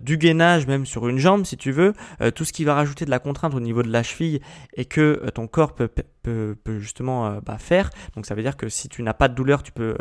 du 0.00 0.16
gainage 0.16 0.66
même 0.66 0.86
sur 0.86 1.08
une 1.08 1.18
jambe 1.18 1.44
si 1.44 1.56
tu 1.56 1.72
veux. 1.72 1.92
tout 2.34 2.44
ce 2.44 2.52
qui 2.52 2.64
va 2.64 2.74
rajouter 2.74 3.04
de 3.04 3.10
la 3.10 3.18
contrainte 3.18 3.54
au 3.54 3.60
niveau 3.60 3.82
de 3.82 3.90
la 3.90 4.02
cheville 4.02 4.40
et 4.74 4.84
que 4.84 5.28
ton 5.34 5.46
corps 5.46 5.74
peut, 5.74 5.88
peut, 5.88 6.56
peut 6.62 6.78
justement 6.78 7.38
bah, 7.44 7.58
faire. 7.58 7.90
Donc 8.14 8.26
ça 8.26 8.34
veut 8.34 8.42
dire 8.42 8.56
que 8.56 8.68
si 8.68 8.88
tu 8.88 9.02
n'as 9.02 9.14
pas 9.14 9.28
de 9.28 9.34
douleur, 9.34 9.62
tu 9.62 9.72
peux 9.72 9.96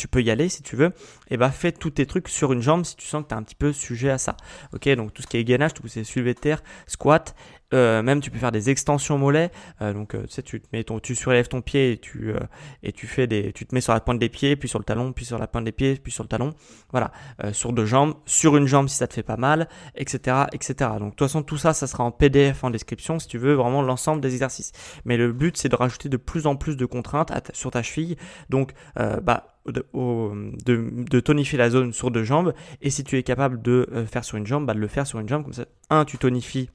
tu 0.00 0.08
peux 0.08 0.22
y 0.22 0.30
aller 0.30 0.48
si 0.48 0.62
tu 0.62 0.76
veux, 0.76 0.92
et 1.28 1.36
bah 1.36 1.50
fais 1.50 1.72
tous 1.72 1.90
tes 1.90 2.06
trucs 2.06 2.28
sur 2.28 2.52
une 2.52 2.62
jambe 2.62 2.84
si 2.84 2.96
tu 2.96 3.06
sens 3.06 3.22
que 3.22 3.28
tu 3.28 3.34
es 3.34 3.36
un 3.36 3.42
petit 3.42 3.54
peu 3.54 3.72
sujet 3.72 4.10
à 4.10 4.18
ça. 4.18 4.36
Ok, 4.72 4.88
donc 4.90 5.12
tout 5.12 5.20
ce 5.20 5.26
qui 5.26 5.36
est 5.36 5.44
gainage, 5.44 5.74
tout 5.74 5.86
ce 5.86 5.94
qui 5.94 6.00
est 6.00 6.04
soulevé 6.04 6.32
de 6.32 6.40
terre, 6.40 6.62
squat, 6.86 7.34
euh, 7.72 8.02
même 8.02 8.20
tu 8.20 8.30
peux 8.30 8.38
faire 8.38 8.52
des 8.52 8.70
extensions 8.70 9.18
mollets. 9.18 9.50
Euh, 9.80 9.92
donc 9.92 10.14
euh, 10.14 10.22
tu 10.22 10.30
sais, 10.30 10.42
tu 10.42 10.60
te 10.60 10.66
mets 10.72 10.82
ton, 10.84 10.98
tu 10.98 11.14
surélèves 11.14 11.48
ton 11.48 11.60
pied 11.60 11.92
et 11.92 11.98
tu 11.98 12.32
et 12.82 12.92
tu 12.92 13.06
fais 13.06 13.26
des, 13.26 13.52
tu 13.52 13.66
te 13.66 13.74
mets 13.74 13.80
sur 13.80 13.92
la 13.92 14.00
pointe 14.00 14.18
des 14.18 14.28
pieds, 14.28 14.56
puis 14.56 14.68
sur 14.68 14.78
le 14.78 14.84
talon, 14.84 15.12
puis 15.12 15.24
sur 15.24 15.38
la 15.38 15.46
pointe 15.46 15.64
des 15.64 15.72
pieds, 15.72 15.96
puis 15.96 16.12
sur 16.12 16.24
le 16.24 16.28
talon. 16.28 16.54
Voilà, 16.90 17.12
sur 17.52 17.72
deux 17.72 17.84
jambes, 17.84 18.14
sur 18.26 18.56
une 18.56 18.66
jambe 18.66 18.88
si 18.88 18.96
ça 18.96 19.06
te 19.06 19.14
fait 19.14 19.22
pas 19.22 19.36
mal, 19.36 19.68
etc., 19.94 20.44
etc. 20.52 20.90
Donc 20.98 21.10
de 21.10 21.16
toute 21.16 21.28
façon 21.28 21.42
tout 21.42 21.58
ça, 21.58 21.72
ça 21.72 21.86
sera 21.86 22.04
en 22.04 22.10
PDF 22.10 22.64
en 22.64 22.70
description 22.70 23.18
si 23.18 23.28
tu 23.28 23.38
veux 23.38 23.54
vraiment 23.54 23.82
l'ensemble 23.82 24.20
des 24.20 24.32
exercices. 24.32 24.72
Mais 25.04 25.16
le 25.16 25.32
but 25.32 25.56
c'est 25.56 25.68
de 25.68 25.76
rajouter 25.76 26.08
de 26.08 26.16
plus 26.16 26.46
en 26.46 26.56
plus 26.56 26.76
de 26.76 26.86
contraintes 26.86 27.32
sur 27.52 27.70
ta 27.70 27.82
cheville. 27.82 28.16
Donc 28.48 28.72
bah 28.96 29.49
de, 29.72 31.20
tonifier 31.20 31.58
la 31.58 31.70
zone 31.70 31.92
sur 31.92 32.10
deux 32.10 32.24
jambes 32.24 32.54
et 32.80 32.90
si 32.90 33.04
tu 33.04 33.16
es 33.16 33.22
capable 33.22 33.62
de 33.62 33.88
faire 34.10 34.24
sur 34.24 34.36
une 34.36 34.46
jambe, 34.46 34.66
bah, 34.66 34.74
de 34.74 34.80
le 34.80 34.88
faire 34.88 35.06
sur 35.06 35.18
une 35.18 35.28
jambe 35.28 35.44
comme 35.44 35.52
ça. 35.52 35.64
Un, 35.90 36.04
tu 36.04 36.18
tonifies 36.18 36.70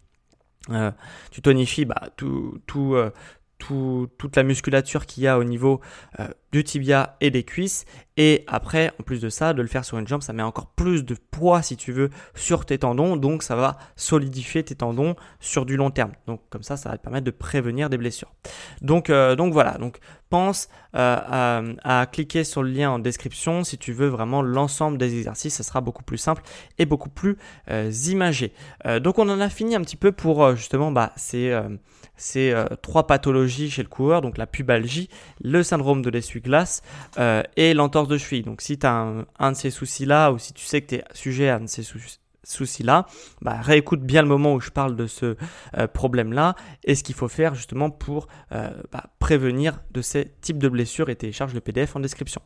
euh, 0.72 0.92
tu 1.32 1.42
tonifies 1.42 1.86
bah, 1.86 2.10
tout, 2.16 2.62
euh, 2.78 3.12
tout, 3.58 4.10
toute 4.18 4.36
la 4.36 4.44
musculature 4.44 5.06
qu'il 5.06 5.24
y 5.24 5.28
a 5.28 5.38
au 5.38 5.44
niveau 5.44 5.82
euh, 6.20 6.28
du 6.52 6.64
tibia 6.64 7.18
et 7.22 7.32
des 7.32 7.44
cuisses. 7.44 7.86
Et 8.18 8.44
après, 8.48 8.94
en 9.00 9.04
plus 9.04 9.20
de 9.22 9.30
ça, 9.30 9.54
de 9.54 9.62
le 9.62 9.68
faire 9.68 9.84
sur 9.84 9.98
une 9.98 10.08
jambe, 10.08 10.22
ça 10.22 10.32
met 10.32 10.44
encore 10.44 10.68
plus 10.68 11.04
de 11.04 11.16
poids, 11.32 11.62
si 11.62 11.76
tu 11.76 11.92
veux, 11.92 12.10
sur 12.34 12.66
tes 12.66 12.78
tendons. 12.78 13.18
Donc, 13.18 13.44
ça 13.44 13.56
va 13.56 13.78
solidifier 13.96 14.64
tes 14.64 14.76
tendons 14.76 15.16
sur 15.40 15.66
du 15.66 15.76
long 15.76 15.92
terme. 15.92 16.12
Donc, 16.28 16.42
comme 16.50 16.64
ça, 16.64 16.78
ça 16.78 16.90
va 16.90 16.98
te 16.98 17.04
permettre 17.04 17.26
de 17.26 17.32
prévenir 17.32 17.90
des 17.90 17.98
blessures. 17.98 18.32
Donc, 18.82 19.10
euh, 19.10 19.36
donc 19.36 19.52
voilà. 19.52 19.78
Donc, 19.78 20.00
pense 20.30 20.70
euh, 20.96 21.74
à, 21.84 22.06
cliquer 22.12 22.44
sur 22.44 22.64
le 22.64 22.70
lien 22.70 22.90
en 22.90 23.00
description 23.00 23.64
si 23.64 23.78
tu 23.78 23.92
veux 23.94 24.08
vraiment 24.08 24.42
l'ensemble 24.42 24.98
des 24.98 25.16
exercices. 25.18 25.56
Ça 25.56 25.64
sera 25.64 25.82
beaucoup 25.82 26.04
plus 26.04 26.18
simple 26.18 26.42
et 26.78 26.86
beaucoup 26.86 27.10
plus 27.10 27.38
imagé. 28.08 28.54
donc, 29.02 29.20
on 29.20 29.28
en 29.30 29.40
a 29.40 29.50
fini 29.50 29.76
un 29.76 29.82
petit 29.82 29.98
peu 29.98 30.12
pour 30.12 30.56
justement 30.56 30.92
bah, 30.92 31.12
ces, 31.16 31.58
ces 32.16 32.56
trois 32.82 33.08
pathologies 33.08 33.70
chez 33.70 33.84
le 33.84 33.90
coureur. 33.90 34.22
Donc, 34.22 34.38
la 34.38 34.48
pubalgie, 34.48 35.10
le 35.42 35.64
syndrome 35.64 36.02
de 36.02 36.10
l'essuie 36.10 36.42
glace 36.42 36.82
euh, 37.18 37.44
et 37.56 37.74
l'entorse 37.74 38.05
de 38.08 38.18
cheville. 38.18 38.44
Donc 38.44 38.62
si 38.62 38.78
tu 38.78 38.86
as 38.86 39.26
un, 39.40 39.52
de 39.52 39.58
ces 39.58 39.72
soucis-là 39.72 40.32
ou 40.32 40.38
si 40.38 40.54
tu 40.54 40.66
sais 40.66 40.82
que 40.82 40.88
tu 40.88 40.96
es 40.96 41.04
sujet 41.14 41.50
à 41.50 41.56
un 41.56 41.62
de 41.62 41.68
ces 41.68 41.84
soucis-là, 42.44 43.06
bah, 43.42 43.60
réécoute 43.62 44.02
bien 44.02 44.22
le 44.22 44.28
moment 44.28 44.54
où 44.54 44.60
je 44.60 44.72
parle 44.72 44.96
de 44.96 45.08
ce 45.08 45.36
euh, 45.78 45.88
problème-là 45.88 46.56
et 46.84 46.96
ce 46.96 47.04
qu'il 47.04 47.16
faut 47.16 47.28
faire 47.28 47.56
justement 47.56 47.90
pour 47.90 48.28
euh, 48.52 48.70
bah, 48.92 49.06
prévenir 49.20 49.80
de 49.92 50.02
ces 50.02 50.34
types 50.42 50.60
de 50.60 50.70
blessures 50.70 51.10
et 51.10 51.16
télécharge 51.16 51.54
le 51.54 51.62
PDF 51.62 51.96
en 51.96 52.00
description. 52.00 52.42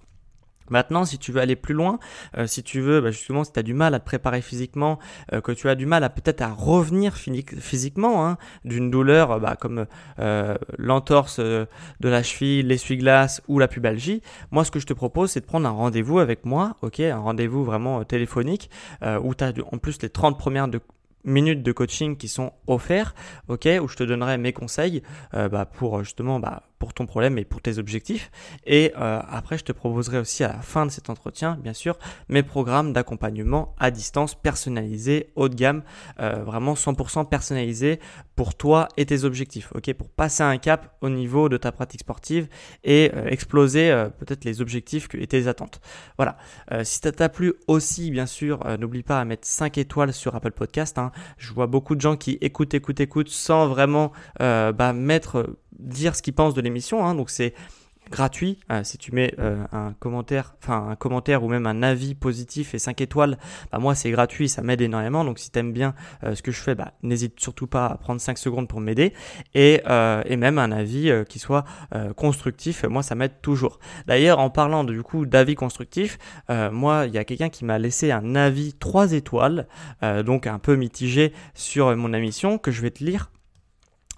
Maintenant, 0.69 1.05
si 1.05 1.17
tu 1.17 1.31
veux 1.31 1.41
aller 1.41 1.55
plus 1.55 1.73
loin, 1.73 1.99
euh, 2.37 2.47
si 2.47 2.63
tu 2.63 2.79
veux, 2.79 3.01
bah, 3.01 3.11
justement, 3.11 3.43
si 3.43 3.51
tu 3.51 3.59
as 3.59 3.63
du 3.63 3.73
mal 3.73 3.93
à 3.93 3.99
te 3.99 4.05
préparer 4.05 4.41
physiquement, 4.41 4.99
euh, 5.33 5.41
que 5.41 5.51
tu 5.51 5.69
as 5.69 5.75
du 5.75 5.85
mal 5.85 6.03
à 6.03 6.09
peut-être 6.09 6.41
à 6.41 6.49
revenir 6.49 7.15
physiquement 7.15 8.25
hein, 8.25 8.37
d'une 8.65 8.91
douleur 8.91 9.31
euh, 9.31 9.39
bah, 9.39 9.55
comme 9.59 9.85
l'entorse 10.77 11.39
de 11.39 11.67
la 12.01 12.23
cheville, 12.23 12.63
l'essuie-glace 12.63 13.41
ou 13.47 13.59
la 13.59 13.67
pubalgie, 13.67 14.21
moi, 14.51 14.63
ce 14.63 14.71
que 14.71 14.79
je 14.79 14.85
te 14.85 14.93
propose, 14.93 15.31
c'est 15.31 15.41
de 15.41 15.45
prendre 15.45 15.67
un 15.67 15.71
rendez-vous 15.71 16.19
avec 16.19 16.45
moi, 16.45 16.75
ok, 16.81 16.99
un 16.99 17.17
rendez-vous 17.17 17.63
vraiment 17.63 18.03
téléphonique, 18.03 18.69
où 19.23 19.35
tu 19.35 19.43
as 19.43 19.53
en 19.71 19.77
plus 19.77 20.01
les 20.01 20.09
30 20.09 20.37
premières 20.37 20.67
minutes 21.23 21.63
de 21.63 21.71
coaching 21.71 22.17
qui 22.17 22.27
sont 22.27 22.53
offerts, 22.67 23.15
ok, 23.47 23.67
où 23.81 23.87
je 23.87 23.95
te 23.95 24.03
donnerai 24.03 24.37
mes 24.37 24.53
conseils 24.53 25.01
bah, 25.33 25.65
pour 25.65 26.03
justement 26.03 26.39
bah, 26.39 26.63
pour 26.79 26.93
ton 26.93 27.05
problème 27.05 27.37
et 27.37 27.45
pour 27.45 27.61
tes 27.61 27.77
objectifs. 27.77 28.31
Et 28.65 28.93
euh, 28.97 29.21
après, 29.29 29.57
je 29.57 29.65
te 29.65 29.73
proposerai 29.73 30.17
aussi 30.17 30.43
à 30.43 30.47
la 30.47 30.61
fin 30.61 30.85
de 30.85 30.91
cet 30.91 31.09
entretien, 31.09 31.59
bien 31.61 31.73
sûr, 31.73 31.99
mes 32.29 32.41
programmes 32.41 32.93
d'accompagnement 32.93 33.75
à 33.77 33.91
distance 33.91 34.33
personnalisés, 34.33 35.29
haut 35.35 35.49
de 35.49 35.55
gamme, 35.55 35.83
euh, 36.19 36.41
vraiment 36.43 36.73
100% 36.73 37.27
personnalisés 37.27 37.99
pour 38.35 38.55
toi 38.55 38.87
et 38.95 39.05
tes 39.05 39.25
objectifs, 39.25 39.73
ok, 39.75 39.93
pour 39.93 40.09
passer 40.09 40.43
un 40.43 40.57
cap 40.57 40.95
au 41.01 41.09
niveau 41.09 41.49
de 41.49 41.57
ta 41.57 41.73
pratique 41.73 41.99
sportive 41.99 42.47
et 42.85 43.11
euh, 43.13 43.27
exploser 43.27 43.89
peut-être 44.17 44.45
les 44.45 44.61
objectifs 44.61 45.09
et 45.13 45.27
tes 45.27 45.47
attentes. 45.47 45.81
Voilà. 46.17 46.37
si 46.83 46.99
ça 46.99 47.11
t'a 47.11 47.27
plu 47.27 47.53
aussi, 47.67 48.11
bien 48.11 48.25
sûr, 48.25 48.65
n'oublie 48.77 49.03
pas 49.03 49.19
à 49.19 49.25
mettre 49.25 49.45
5 49.45 49.77
étoiles 49.77 50.13
sur 50.13 50.35
Apple 50.35 50.51
Podcast. 50.51 50.97
Hein. 50.97 51.11
Je 51.37 51.51
vois 51.51 51.67
beaucoup 51.67 51.95
de 51.95 52.01
gens 52.01 52.15
qui 52.15 52.37
écoutent, 52.39 52.73
écoutent, 52.73 53.01
écoutent 53.01 53.29
sans 53.29 53.67
vraiment 53.67 54.13
bah, 54.39 54.93
mettre 54.93 55.57
dire 55.79 56.15
ce 56.15 56.21
qu'ils 56.21 56.33
pensent 56.33 56.53
de 56.53 56.61
l'émission. 56.61 57.05
Hein, 57.05 57.15
donc 57.15 57.29
c'est 57.29 57.53
gratuit. 58.09 58.59
Euh, 58.71 58.83
si 58.83 58.97
tu 58.97 59.13
mets 59.13 59.33
euh, 59.39 59.63
un 59.71 59.93
commentaire, 59.93 60.55
enfin 60.61 60.89
un 60.89 60.95
commentaire 60.95 61.43
ou 61.43 61.47
même 61.47 61.67
un 61.67 61.83
avis 61.83 62.15
positif 62.15 62.73
et 62.73 62.79
5 62.79 63.01
étoiles, 63.01 63.37
bah 63.71 63.79
moi 63.79 63.95
c'est 63.95 64.11
gratuit, 64.11 64.49
ça 64.49 64.61
m'aide 64.61 64.81
énormément. 64.81 65.23
Donc 65.23 65.39
si 65.39 65.51
tu 65.51 65.59
aimes 65.59 65.71
bien 65.71 65.93
euh, 66.23 66.35
ce 66.35 66.41
que 66.41 66.51
je 66.51 66.59
fais, 66.59 66.75
bah, 66.75 66.93
n'hésite 67.03 67.39
surtout 67.39 67.67
pas 67.67 67.85
à 67.85 67.97
prendre 67.97 68.19
5 68.19 68.37
secondes 68.37 68.67
pour 68.67 68.81
m'aider. 68.81 69.13
Et, 69.53 69.81
et 70.25 70.37
même 70.37 70.57
un 70.57 70.71
avis 70.71 71.11
qui 71.27 71.39
soit 71.39 71.65
constructif, 72.15 72.83
moi 72.83 73.03
ça 73.03 73.15
m'aide 73.15 73.41
toujours. 73.41 73.79
D'ailleurs 74.07 74.39
en 74.39 74.49
parlant 74.49 74.83
du 74.83 75.01
coup 75.03 75.25
d'avis 75.25 75.55
constructif, 75.55 76.17
moi 76.49 77.05
il 77.07 77.13
y 77.13 77.17
a 77.17 77.23
quelqu'un 77.23 77.49
qui 77.49 77.65
m'a 77.65 77.79
laissé 77.79 78.11
un 78.11 78.35
avis 78.35 78.73
3 78.73 79.13
étoiles, 79.13 79.67
donc 80.25 80.47
un 80.47 80.59
peu 80.59 80.75
mitigé 80.75 81.33
sur 81.53 81.95
mon 81.95 82.13
émission 82.13 82.57
que 82.57 82.71
je 82.71 82.81
vais 82.81 82.91
te 82.91 83.03
lire 83.03 83.31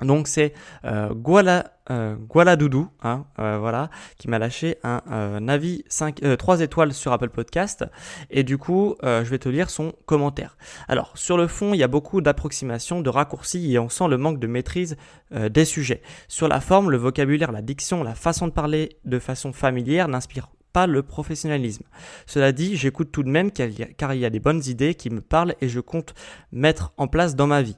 donc 0.02 0.28
c'est 0.28 0.54
euh, 0.86 1.14
Guala, 1.14 1.72
euh, 1.90 2.56
Doudou, 2.56 2.90
hein, 3.04 3.26
euh, 3.40 3.58
voilà, 3.60 3.90
qui 4.18 4.28
m'a 4.28 4.40
lâché 4.40 4.78
un, 4.84 5.02
euh, 5.12 5.48
avis 5.48 5.84
5, 5.88 6.22
3 6.38 6.62
étoiles 6.62 6.94
sur 6.94 7.12
Apple 7.12 7.30
Podcast. 7.30 7.86
Et 8.30 8.44
du 8.44 8.58
coup, 8.58 8.96
je 9.04 9.30
vais 9.30 9.40
te 9.40 9.50
lire 9.50 9.70
son 9.70 9.94
commentaire. 10.06 10.58
Alors, 10.88 11.12
sur 11.16 11.38
le 11.38 11.48
fond, 11.48 11.74
il 11.74 11.78
y 11.78 11.84
a 11.84 11.88
beaucoup 11.88 12.22
d'approximations, 12.22 13.02
de 13.02 13.10
raccourcis 13.10 13.74
et 13.74 13.80
on 13.80 13.90
sent 13.90 14.08
le 14.08 14.18
manque 14.18 14.40
de 14.40 14.48
maîtrise 14.48 14.98
des 15.32 15.66
sujets. 15.66 16.02
Sur 16.28 16.48
la 16.48 16.62
forme, 16.62 16.92
le 16.92 16.98
vocabulaire, 16.98 17.52
la 17.52 17.62
diction, 17.62 18.04
la 18.04 18.16
façon 18.16 18.48
de 18.48 18.52
parler 18.52 18.98
de 19.06 19.20
façon 19.20 19.54
familière 19.54 20.08
n'inspire 20.08 20.50
pas 20.72 20.88
le 20.88 21.04
professionnalisme. 21.04 21.84
Cela 22.26 22.52
dit, 22.52 22.76
j'écoute 22.76 23.12
tout 23.12 23.24
de 23.24 23.30
même 23.30 23.52
car 23.52 24.14
il 24.14 24.20
y 24.20 24.26
a 24.26 24.30
des 24.30 24.40
bonnes 24.40 24.62
idées 24.66 24.96
qui 24.96 25.10
me 25.10 25.22
parlent 25.22 25.56
et 25.62 25.68
je 25.68 25.80
compte 25.80 26.14
mettre 26.52 26.94
en 26.98 27.08
place 27.08 27.36
dans 27.36 27.48
ma 27.48 27.62
vie. 27.62 27.76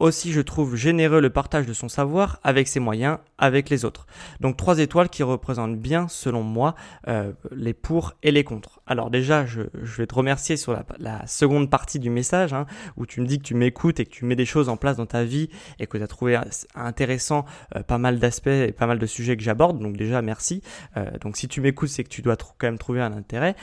Aussi, 0.00 0.32
je 0.32 0.40
trouve 0.40 0.76
généreux 0.76 1.20
le 1.20 1.28
partage 1.28 1.66
de 1.66 1.74
son 1.74 1.90
savoir 1.90 2.40
avec 2.42 2.68
ses 2.68 2.80
moyens, 2.80 3.18
avec 3.36 3.68
les 3.68 3.84
autres. 3.84 4.06
Donc 4.40 4.56
trois 4.56 4.78
étoiles 4.78 5.10
qui 5.10 5.22
représentent 5.22 5.76
bien, 5.76 6.08
selon 6.08 6.42
moi, 6.42 6.74
euh, 7.06 7.32
les 7.54 7.74
pour 7.74 8.14
et 8.22 8.30
les 8.30 8.42
contre. 8.42 8.80
Alors 8.86 9.10
déjà, 9.10 9.44
je, 9.44 9.60
vais 9.98 10.06
te 10.06 10.14
remercier 10.14 10.56
sur 10.56 10.74
la, 10.98 11.26
seconde 11.26 11.68
partie 11.68 11.98
du 11.98 12.08
message, 12.08 12.54
hein, 12.54 12.64
où 12.96 13.04
tu 13.04 13.20
me 13.20 13.26
dis 13.26 13.36
que 13.36 13.42
tu 13.42 13.54
m'écoutes 13.54 14.00
et 14.00 14.06
que 14.06 14.10
tu 14.10 14.24
mets 14.24 14.36
des 14.36 14.46
choses 14.46 14.70
en 14.70 14.78
place 14.78 14.96
dans 14.96 15.04
ta 15.04 15.22
vie 15.22 15.50
et 15.78 15.86
que 15.86 15.98
tu 15.98 16.02
as 16.02 16.06
trouvé 16.06 16.40
intéressant 16.74 17.44
euh, 17.76 17.82
pas 17.82 17.98
mal 17.98 18.18
d'aspects 18.18 18.46
et 18.46 18.72
pas 18.72 18.86
mal 18.86 18.98
de 18.98 19.06
sujets 19.06 19.36
que 19.36 19.42
j'aborde. 19.42 19.78
Donc 19.80 19.98
déjà, 19.98 20.22
merci. 20.22 20.62
Euh, 20.96 21.10
donc 21.20 21.36
si 21.36 21.46
tu 21.46 21.60
m'écoutes, 21.60 21.90
c'est 21.90 22.04
que 22.04 22.08
tu 22.08 22.22
dois 22.22 22.36
quand 22.36 22.68
même 22.68 22.78
trouver 22.78 23.02
un 23.02 23.12
intérêt 23.12 23.54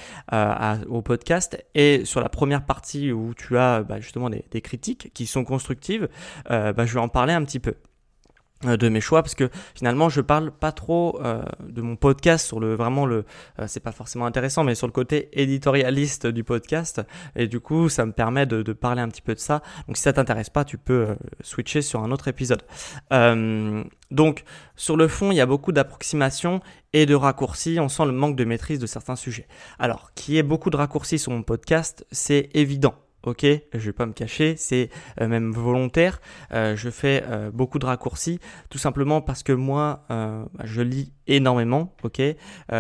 au 0.88 1.02
podcast. 1.02 1.66
Et 1.74 2.06
sur 2.06 2.22
la 2.22 2.30
première 2.30 2.64
partie 2.64 3.12
où 3.12 3.34
tu 3.34 3.58
as 3.58 3.82
bah, 3.82 4.00
justement 4.00 4.30
des 4.30 4.62
critiques 4.62 5.10
qui 5.16 5.26
sont 5.26 5.44
constructives, 5.44 6.08
euh, 6.52 6.74
bah, 6.74 6.86
je 6.86 6.94
vais 6.94 7.00
en 7.00 7.10
parler 7.10 7.34
un 7.34 7.44
petit 7.44 7.60
peu. 7.60 7.76
euh, 8.66 8.76
de 8.76 8.90
mes 8.90 9.02
choix 9.02 9.22
parce 9.22 9.36
que 9.36 9.52
finalement 9.76 10.10
je 10.10 10.20
parle 10.20 10.50
pas 10.50 10.72
trop 10.72 11.22
euh, 11.24 11.44
de 11.62 11.82
mon 11.84 11.96
podcast 11.96 12.48
sur 12.48 12.60
le 12.60 12.74
vraiment 12.74 13.06
le 13.06 13.24
c'est 13.68 13.82
pas 13.84 13.92
forcément 13.92 14.26
intéressant 14.26 14.64
mais 14.64 14.74
sur 14.74 14.88
le 14.88 14.94
côté 14.94 15.30
éditorialiste 15.40 16.26
du 16.26 16.44
podcast. 16.44 17.02
Et 17.36 17.48
du 17.48 17.60
coup 17.60 17.88
ça 17.88 18.04
me 18.08 18.12
permet 18.14 18.48
de, 18.48 18.64
de 18.64 18.74
parler 18.74 19.02
un 19.02 19.10
petit 19.10 19.22
peu 19.22 19.36
de 19.36 19.40
ça. 19.40 19.62
Donc 19.88 19.96
si 19.98 20.02
ça 20.04 20.14
t'intéresse 20.14 20.50
pas 20.50 20.66
tu 20.66 20.80
peux 20.80 21.16
switcher 21.42 21.84
sur 21.84 22.02
un 22.04 22.10
autre 22.12 22.28
épisode. 22.30 22.64
Donc 24.10 24.44
sur 24.76 24.98
le 24.98 25.08
fond 25.08 25.32
il 25.32 25.36
y 25.36 25.42
a 25.42 25.46
beaucoup 25.46 25.72
d'approximations 25.72 26.62
et 26.94 27.06
de 27.06 27.14
raccourcis. 27.14 27.80
On 27.80 27.90
sent 27.90 28.06
le 28.06 28.12
manque 28.12 28.36
de 28.36 28.44
maîtrise 28.44 28.80
de 28.80 28.88
certains 28.88 29.16
sujets. 29.16 29.48
Alors 29.78 30.14
qu'il 30.16 30.34
y 30.34 30.38
ait 30.40 30.44
beaucoup 30.44 30.72
de 30.72 30.78
raccourcis 30.78 31.20
sur 31.20 31.32
mon 31.32 31.44
podcast 31.44 32.08
c'est 32.12 32.50
évident 32.56 32.96
ok 33.24 33.46
Je 33.74 33.86
vais 33.86 33.94
pas 33.94 34.06
me 34.06 34.14
cacher, 34.14 34.56
c'est 34.58 34.90
euh, 35.22 35.28
même 35.28 35.52
volontaire. 35.52 36.22
Euh, 36.52 36.76
je 36.76 36.90
fais 36.90 37.24
euh, 37.28 37.52
beaucoup 37.52 37.80
de 37.80 37.86
raccourcis, 37.86 38.40
tout 38.70 38.78
simplement 38.78 39.22
parce 39.22 39.44
que 39.44 39.54
moi, 39.54 40.06
je 40.64 40.82
lis 40.82 41.14
énormément, 41.28 41.96
ok 42.04 42.22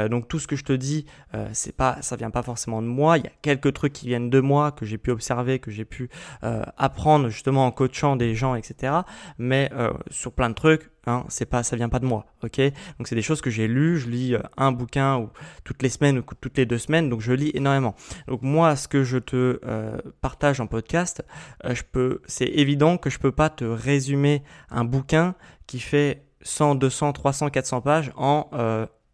Donc 0.09 0.27
tout 0.27 0.39
ce 0.39 0.47
que 0.47 0.55
je 0.55 0.63
te 0.63 0.73
dis, 0.73 1.05
c'est 1.51 1.75
pas, 1.75 1.97
ça 2.01 2.15
vient 2.15 2.31
pas 2.31 2.43
forcément 2.43 2.81
de 2.81 2.87
moi. 2.87 3.17
Il 3.17 3.23
y 3.23 3.27
a 3.27 3.31
quelques 3.41 3.73
trucs 3.73 3.93
qui 3.93 4.07
viennent 4.07 4.29
de 4.29 4.39
moi 4.39 4.71
que 4.71 4.85
j'ai 4.85 4.97
pu 4.97 5.11
observer, 5.11 5.59
que 5.59 5.71
j'ai 5.71 5.85
pu 5.85 6.09
apprendre 6.41 7.29
justement 7.29 7.65
en 7.65 7.71
coachant 7.71 8.15
des 8.15 8.35
gens, 8.35 8.55
etc. 8.55 8.93
Mais 9.37 9.69
sur 10.09 10.31
plein 10.31 10.49
de 10.49 10.55
trucs, 10.55 10.89
Hein, 11.07 11.23
c'est 11.29 11.45
pas, 11.45 11.63
ça 11.63 11.77
vient 11.77 11.87
pas 11.87 11.99
de 11.99 12.05
moi, 12.05 12.25
ok? 12.43 12.59
Donc 12.97 13.07
c'est 13.07 13.15
des 13.15 13.21
choses 13.21 13.39
que 13.39 13.49
j'ai 13.49 13.69
lues, 13.69 13.97
je 13.97 14.09
lis 14.09 14.35
euh, 14.35 14.41
un 14.57 14.73
bouquin 14.73 15.15
ou 15.15 15.29
toutes 15.63 15.81
les 15.81 15.87
semaines 15.87 16.17
ou 16.17 16.23
toutes 16.41 16.57
les 16.57 16.65
deux 16.65 16.77
semaines, 16.77 17.09
donc 17.09 17.21
je 17.21 17.31
lis 17.31 17.49
énormément. 17.53 17.95
Donc 18.27 18.41
moi, 18.41 18.75
ce 18.75 18.89
que 18.89 19.05
je 19.05 19.17
te 19.17 19.61
euh, 19.65 19.97
partage 20.19 20.59
en 20.59 20.67
podcast, 20.67 21.23
euh, 21.63 21.73
je 21.73 21.83
peux, 21.89 22.21
c'est 22.25 22.47
évident 22.47 22.97
que 22.97 23.09
je 23.09 23.19
peux 23.19 23.31
pas 23.31 23.49
te 23.49 23.63
résumer 23.63 24.43
un 24.69 24.83
bouquin 24.83 25.35
qui 25.65 25.79
fait 25.79 26.25
100, 26.41 26.75
200, 26.75 27.13
300, 27.13 27.51
400 27.51 27.79
pages 27.79 28.11
en 28.17 28.49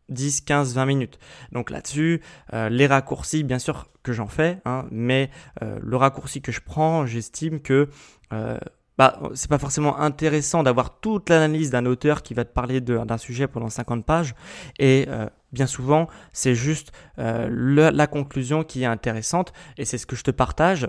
10, 0.10 0.42
15, 0.42 0.74
20 0.74 0.86
minutes. 0.88 1.20
Donc 1.52 1.70
là-dessus, 1.70 2.22
les 2.52 2.86
raccourcis, 2.86 3.44
bien 3.44 3.60
sûr 3.60 3.88
que 4.04 4.14
j'en 4.14 4.28
fais, 4.28 4.60
hein, 4.66 4.86
mais 4.92 5.32
le 5.62 5.96
raccourci 5.96 6.42
que 6.42 6.52
je 6.52 6.60
prends, 6.60 7.08
j'estime 7.08 7.60
que 7.60 7.90
bah, 8.98 9.20
c'est 9.34 9.50
pas 9.50 9.58
forcément 9.58 10.00
intéressant 10.00 10.64
d'avoir 10.64 11.00
toute 11.00 11.30
l'analyse 11.30 11.72
d'un 11.72 11.86
auteur 11.86 12.22
qui 12.22 12.34
va 12.34 12.46
te 12.46 12.54
parler 12.54 12.82
d'un 12.82 13.18
sujet 13.18 13.48
pendant 13.48 13.70
50 13.70 14.06
pages. 14.06 14.36
Et 14.80 15.06
euh, 15.08 15.28
bien 15.52 15.68
souvent, 15.68 16.08
c'est 16.32 16.56
juste 16.56 16.92
euh, 17.20 17.50
la 17.92 18.08
conclusion 18.08 18.64
qui 18.64 18.84
est 18.84 18.88
intéressante. 18.88 19.54
Et 19.78 19.86
c'est 19.86 19.98
ce 19.98 20.06
que 20.06 20.16
je 20.16 20.24
te 20.24 20.32
partage. 20.32 20.88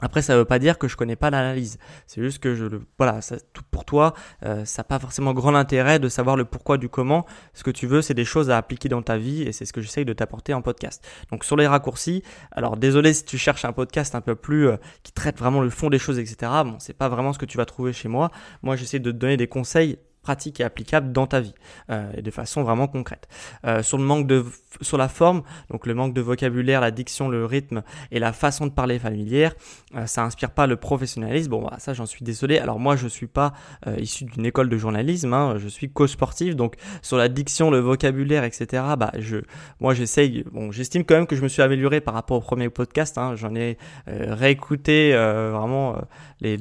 Après, 0.00 0.22
ça 0.22 0.34
ne 0.34 0.38
veut 0.38 0.44
pas 0.44 0.58
dire 0.58 0.78
que 0.78 0.88
je 0.88 0.96
connais 0.96 1.16
pas 1.16 1.30
l'analyse. 1.30 1.78
C'est 2.06 2.22
juste 2.22 2.38
que 2.38 2.54
je 2.54 2.66
voilà, 2.98 3.20
ça, 3.20 3.36
tout 3.52 3.62
pour 3.70 3.84
toi, 3.84 4.14
euh, 4.44 4.64
ça 4.64 4.80
n'a 4.80 4.84
pas 4.84 4.98
forcément 4.98 5.32
grand 5.32 5.54
intérêt 5.54 5.98
de 5.98 6.08
savoir 6.08 6.36
le 6.36 6.44
pourquoi 6.44 6.78
du 6.78 6.88
comment. 6.88 7.26
Ce 7.54 7.64
que 7.64 7.70
tu 7.70 7.86
veux, 7.86 8.02
c'est 8.02 8.14
des 8.14 8.24
choses 8.24 8.50
à 8.50 8.56
appliquer 8.56 8.88
dans 8.88 9.02
ta 9.02 9.16
vie 9.16 9.42
et 9.42 9.52
c'est 9.52 9.64
ce 9.64 9.72
que 9.72 9.80
j'essaye 9.80 10.04
de 10.04 10.12
t'apporter 10.12 10.54
en 10.54 10.62
podcast. 10.62 11.06
Donc 11.30 11.44
sur 11.44 11.56
les 11.56 11.66
raccourcis, 11.66 12.22
alors 12.52 12.76
désolé 12.76 13.12
si 13.12 13.24
tu 13.24 13.38
cherches 13.38 13.64
un 13.64 13.72
podcast 13.72 14.14
un 14.14 14.20
peu 14.20 14.34
plus 14.34 14.68
euh, 14.68 14.76
qui 15.02 15.12
traite 15.12 15.38
vraiment 15.38 15.60
le 15.60 15.70
fond 15.70 15.90
des 15.90 15.98
choses, 15.98 16.18
etc. 16.18 16.50
Bon, 16.64 16.76
c'est 16.78 16.96
pas 16.96 17.08
vraiment 17.08 17.32
ce 17.32 17.38
que 17.38 17.46
tu 17.46 17.56
vas 17.56 17.64
trouver 17.64 17.92
chez 17.92 18.08
moi. 18.08 18.30
Moi, 18.62 18.76
j'essaie 18.76 18.98
de 18.98 19.10
te 19.10 19.16
donner 19.16 19.36
des 19.36 19.48
conseils 19.48 19.98
pratique 20.22 20.60
et 20.60 20.64
applicable 20.64 21.12
dans 21.12 21.26
ta 21.26 21.40
vie 21.40 21.54
euh, 21.90 22.10
et 22.16 22.22
de 22.22 22.30
façon 22.30 22.62
vraiment 22.62 22.86
concrète. 22.86 23.28
Euh, 23.64 23.82
sur 23.82 23.98
le 23.98 24.04
manque 24.04 24.26
de 24.26 24.44
sur 24.80 24.98
la 24.98 25.08
forme, 25.08 25.42
donc 25.70 25.86
le 25.86 25.94
manque 25.94 26.14
de 26.14 26.20
vocabulaire, 26.20 26.80
la 26.80 26.90
diction, 26.90 27.28
le 27.28 27.44
rythme 27.44 27.82
et 28.12 28.18
la 28.18 28.32
façon 28.32 28.66
de 28.66 28.70
parler 28.70 28.98
familière, 28.98 29.54
euh, 29.96 30.06
ça 30.06 30.24
inspire 30.24 30.50
pas 30.50 30.66
le 30.66 30.76
professionnalisme. 30.76 31.50
Bon, 31.50 31.62
bah, 31.62 31.76
ça 31.78 31.94
j'en 31.94 32.06
suis 32.06 32.24
désolé. 32.24 32.58
Alors 32.58 32.78
moi 32.78 32.96
je 32.96 33.08
suis 33.08 33.26
pas 33.26 33.52
euh, 33.86 33.96
issu 33.98 34.24
d'une 34.24 34.46
école 34.46 34.68
de 34.68 34.76
journalisme, 34.76 35.32
hein, 35.32 35.56
je 35.58 35.68
suis 35.68 35.90
coach 35.90 36.10
sportif, 36.10 36.54
donc 36.54 36.76
sur 37.02 37.16
la 37.16 37.28
diction, 37.28 37.70
le 37.70 37.78
vocabulaire, 37.78 38.44
etc. 38.44 38.82
Bah 38.98 39.12
je, 39.18 39.38
moi 39.80 39.94
j'essaye. 39.94 40.44
Bon, 40.52 40.70
j'estime 40.70 41.04
quand 41.04 41.14
même 41.14 41.26
que 41.26 41.36
je 41.36 41.42
me 41.42 41.48
suis 41.48 41.62
amélioré 41.62 42.00
par 42.00 42.14
rapport 42.14 42.36
au 42.36 42.42
premier 42.42 42.68
podcast. 42.68 43.18
Hein, 43.18 43.34
J'en 43.36 43.54
ai 43.54 43.78
réécouté 44.06 45.12
vraiment 45.12 45.96
les 46.40 46.58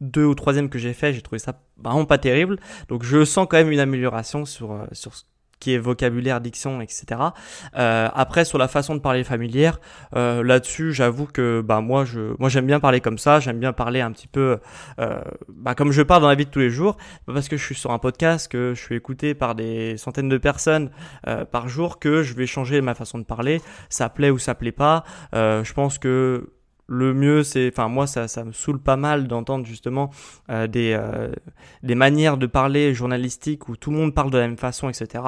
deux 0.00 0.24
ou 0.24 0.34
troisième 0.34 0.68
que 0.68 0.78
j'ai 0.78 0.92
fait, 0.92 1.12
j'ai 1.12 1.22
trouvé 1.22 1.38
ça 1.38 1.60
vraiment 1.82 2.04
pas 2.04 2.18
terrible. 2.18 2.58
Donc 2.88 3.02
je 3.04 3.24
sens 3.24 3.46
quand 3.48 3.56
même 3.56 3.70
une 3.70 3.80
amélioration 3.80 4.44
sur 4.44 4.86
sur 4.92 5.14
qui 5.64 5.72
est 5.72 5.78
vocabulaire, 5.78 6.42
diction, 6.42 6.82
etc. 6.82 7.20
Euh, 7.76 8.08
après, 8.12 8.44
sur 8.44 8.58
la 8.58 8.68
façon 8.68 8.94
de 8.94 9.00
parler 9.00 9.24
familière, 9.24 9.80
euh, 10.14 10.42
là-dessus, 10.42 10.92
j'avoue 10.92 11.24
que 11.26 11.62
bah 11.64 11.80
moi, 11.80 12.04
je, 12.04 12.34
moi, 12.38 12.50
j'aime 12.50 12.66
bien 12.66 12.80
parler 12.80 13.00
comme 13.00 13.16
ça. 13.16 13.40
J'aime 13.40 13.58
bien 13.58 13.72
parler 13.72 14.02
un 14.02 14.12
petit 14.12 14.28
peu, 14.28 14.58
euh, 15.00 15.20
bah, 15.48 15.74
comme 15.74 15.90
je 15.90 16.02
parle 16.02 16.20
dans 16.20 16.28
la 16.28 16.34
vie 16.34 16.44
de 16.44 16.50
tous 16.50 16.58
les 16.58 16.68
jours, 16.68 16.98
parce 17.26 17.48
que 17.48 17.56
je 17.56 17.64
suis 17.64 17.74
sur 17.74 17.92
un 17.92 17.98
podcast, 17.98 18.46
que 18.52 18.74
je 18.74 18.80
suis 18.80 18.94
écouté 18.94 19.34
par 19.34 19.54
des 19.54 19.96
centaines 19.96 20.28
de 20.28 20.36
personnes 20.36 20.90
euh, 21.26 21.46
par 21.46 21.68
jour, 21.68 21.98
que 21.98 22.22
je 22.22 22.34
vais 22.34 22.46
changer 22.46 22.82
ma 22.82 22.94
façon 22.94 23.18
de 23.18 23.24
parler. 23.24 23.62
Ça 23.88 24.10
plaît 24.10 24.30
ou 24.30 24.38
ça 24.38 24.54
plaît 24.54 24.70
pas. 24.72 25.04
Euh, 25.34 25.64
je 25.64 25.72
pense 25.72 25.98
que 25.98 26.50
le 26.86 27.14
mieux, 27.14 27.42
c'est, 27.42 27.70
enfin 27.72 27.88
moi, 27.88 28.06
ça, 28.06 28.28
ça 28.28 28.44
me 28.44 28.52
saoule 28.52 28.78
pas 28.78 28.96
mal 28.96 29.26
d'entendre 29.26 29.64
justement 29.64 30.10
euh, 30.50 30.66
des, 30.66 30.94
euh, 30.98 31.32
des 31.82 31.94
manières 31.94 32.36
de 32.36 32.46
parler 32.46 32.94
journalistiques 32.94 33.68
où 33.68 33.76
tout 33.76 33.90
le 33.90 33.96
monde 33.96 34.14
parle 34.14 34.30
de 34.30 34.38
la 34.38 34.46
même 34.46 34.58
façon, 34.58 34.88
etc. 34.88 35.24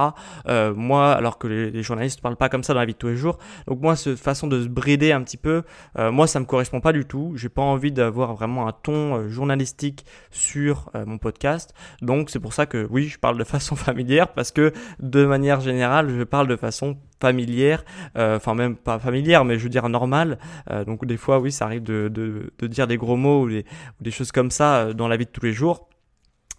Euh, 0.48 0.74
moi, 0.74 1.12
alors 1.12 1.38
que 1.38 1.46
les, 1.46 1.82
journalistes 1.82 2.18
ne 2.18 2.22
parlent 2.22 2.36
pas 2.36 2.48
comme 2.48 2.62
ça 2.62 2.74
dans 2.74 2.80
la 2.80 2.86
vie 2.86 2.92
de 2.92 2.98
tous 2.98 3.08
les 3.08 3.16
jours. 3.16 3.38
Donc 3.66 3.80
moi, 3.80 3.96
cette 3.96 4.18
façon 4.18 4.46
de 4.46 4.62
se 4.62 4.68
brider 4.68 5.12
un 5.12 5.22
petit 5.22 5.36
peu, 5.36 5.62
moi, 5.96 6.26
ça 6.26 6.40
me 6.40 6.44
correspond 6.44 6.80
pas 6.80 6.92
du 6.92 7.04
tout. 7.04 7.32
J'ai 7.36 7.48
pas 7.48 7.62
envie 7.62 7.92
d'avoir 7.92 8.34
vraiment 8.34 8.66
un 8.66 8.72
ton 8.72 9.28
journalistique 9.28 10.04
sur 10.30 10.90
mon 11.06 11.18
podcast. 11.18 11.74
Donc 12.02 12.30
c'est 12.30 12.40
pour 12.40 12.52
ça 12.52 12.66
que 12.66 12.86
oui, 12.90 13.06
je 13.06 13.18
parle 13.18 13.38
de 13.38 13.44
façon 13.56 13.76
familière 13.76 14.28
parce 14.28 14.50
que 14.50 14.72
de 15.00 15.24
manière 15.24 15.60
générale, 15.60 16.10
je 16.10 16.22
parle 16.24 16.48
de 16.48 16.56
façon 16.56 16.96
familière, 17.20 17.84
euh, 18.16 18.36
enfin 18.36 18.54
même 18.54 18.76
pas 18.76 18.98
familière, 18.98 19.44
mais 19.44 19.58
je 19.58 19.64
veux 19.64 19.68
dire 19.68 19.88
normale. 19.88 20.38
Euh, 20.70 20.84
donc 20.84 21.04
des 21.04 21.16
fois, 21.16 21.38
oui, 21.38 21.52
ça 21.52 21.66
arrive 21.66 21.82
de, 21.82 22.08
de, 22.08 22.52
de 22.58 22.66
dire 22.66 22.86
des 22.86 22.96
gros 22.96 23.16
mots 23.16 23.42
ou 23.42 23.48
des, 23.48 23.64
ou 24.00 24.04
des 24.04 24.10
choses 24.10 24.32
comme 24.32 24.50
ça 24.50 24.76
euh, 24.76 24.92
dans 24.92 25.08
la 25.08 25.16
vie 25.16 25.26
de 25.26 25.30
tous 25.30 25.44
les 25.44 25.52
jours. 25.52 25.88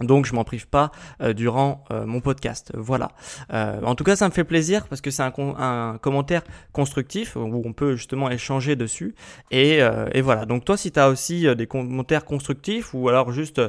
Donc 0.02 0.26
je 0.26 0.34
m'en 0.34 0.44
prive 0.44 0.68
pas 0.68 0.92
euh, 1.22 1.34
durant 1.34 1.84
euh, 1.92 2.06
mon 2.06 2.22
podcast. 2.22 2.72
Voilà. 2.76 3.12
Euh, 3.54 3.82
en 3.84 3.96
tout 3.96 4.04
cas, 4.04 4.16
ça 4.16 4.28
me 4.28 4.34
fait 4.34 4.44
plaisir 4.44 4.88
parce 4.88 5.02
que 5.02 5.12
c'est 5.12 5.24
un, 5.24 5.98
commentaire 6.02 6.44
constructif 6.72 7.36
où 7.36 7.62
on 7.66 7.74
peut 7.74 7.96
justement 7.96 8.30
échanger 8.30 8.76
dessus. 8.76 9.16
Et, 9.52 9.82
voilà. 10.22 10.46
Donc 10.46 10.66
toi, 10.66 10.78
si 10.78 10.92
tu 10.92 11.00
as 11.00 11.10
aussi 11.10 11.48
des 11.56 11.68
commentaires 11.68 12.26
constructifs 12.26 12.94
ou 12.94 13.10
alors 13.10 13.32
juste 13.32 13.62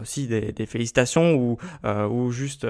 aussi 0.00 0.26
des, 0.26 0.66
félicitations 0.66 1.34
ou, 1.34 1.58
ou 1.84 2.30
juste 2.30 2.66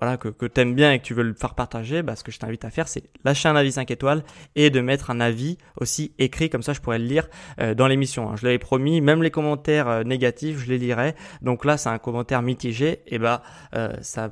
voilà 0.00 0.16
que, 0.16 0.28
que 0.28 0.46
tu 0.46 0.60
aimes 0.60 0.74
bien 0.74 0.92
et 0.92 0.98
que 0.98 1.04
tu 1.04 1.14
veux 1.14 1.22
le 1.22 1.34
faire 1.34 1.54
partager, 1.54 2.02
bah, 2.02 2.16
ce 2.16 2.24
que 2.24 2.32
je 2.32 2.38
t'invite 2.38 2.64
à 2.64 2.70
faire, 2.70 2.88
c'est 2.88 3.04
lâcher 3.24 3.48
un 3.48 3.56
avis 3.56 3.72
5 3.72 3.90
étoiles 3.90 4.22
et 4.54 4.70
de 4.70 4.80
mettre 4.80 5.10
un 5.10 5.20
avis 5.20 5.58
aussi 5.76 6.12
écrit 6.18 6.50
comme 6.50 6.62
ça, 6.62 6.72
je 6.72 6.80
pourrais 6.80 6.98
le 6.98 7.06
lire 7.06 7.28
dans 7.76 7.86
l'émission. 7.86 8.30
Hein. 8.30 8.36
Je 8.36 8.44
l'avais 8.46 8.58
promis. 8.58 9.00
Même 9.00 9.22
les 9.22 9.30
commentaires 9.30 10.04
négatifs, 10.04 10.58
je 10.58 10.70
les 10.70 10.78
lirai. 10.78 11.14
Donc 11.42 11.64
là, 11.64 11.76
c'est 11.76 11.88
un 11.88 11.98
commentaire 11.98 12.21
mitigé, 12.42 13.02
et 13.06 13.18
bah 13.18 13.42
euh, 13.74 13.92
ça 14.02 14.30